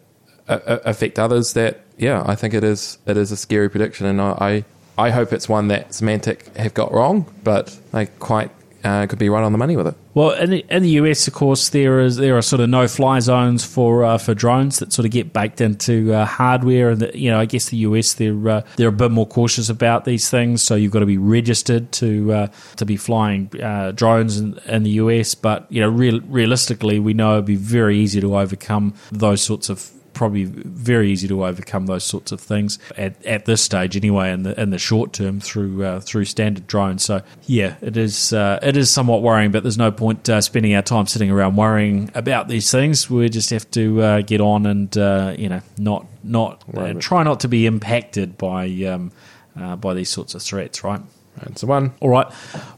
[0.49, 4.07] uh, uh, affect others, that yeah, I think it is it is a scary prediction,
[4.07, 4.65] and I
[4.97, 8.51] I, I hope it's one that Symantec have got wrong, but they quite
[8.85, 9.95] uh, could be right on the money with it.
[10.15, 12.89] Well, in the, in the US, of course, there is there are sort of no
[12.89, 17.01] fly zones for uh, for drones that sort of get baked into uh, hardware, and
[17.01, 20.05] the, you know, I guess the US they're uh, they're a bit more cautious about
[20.05, 24.39] these things, so you've got to be registered to uh, to be flying uh, drones
[24.39, 25.35] in, in the US.
[25.35, 29.69] But you know, real, realistically, we know it'd be very easy to overcome those sorts
[29.69, 34.33] of probably very easy to overcome those sorts of things at, at this stage anyway
[34.33, 37.05] in the in the short term through uh, through standard drones.
[37.05, 40.75] So yeah it is uh, it is somewhat worrying but there's no point uh, spending
[40.75, 43.09] our time sitting around worrying about these things.
[43.09, 47.23] We just have to uh, get on and uh, you know not not uh, try
[47.23, 49.13] not to be impacted by um,
[49.57, 51.01] uh, by these sorts of threats right
[51.43, 51.93] That's the one.
[52.01, 52.27] all right.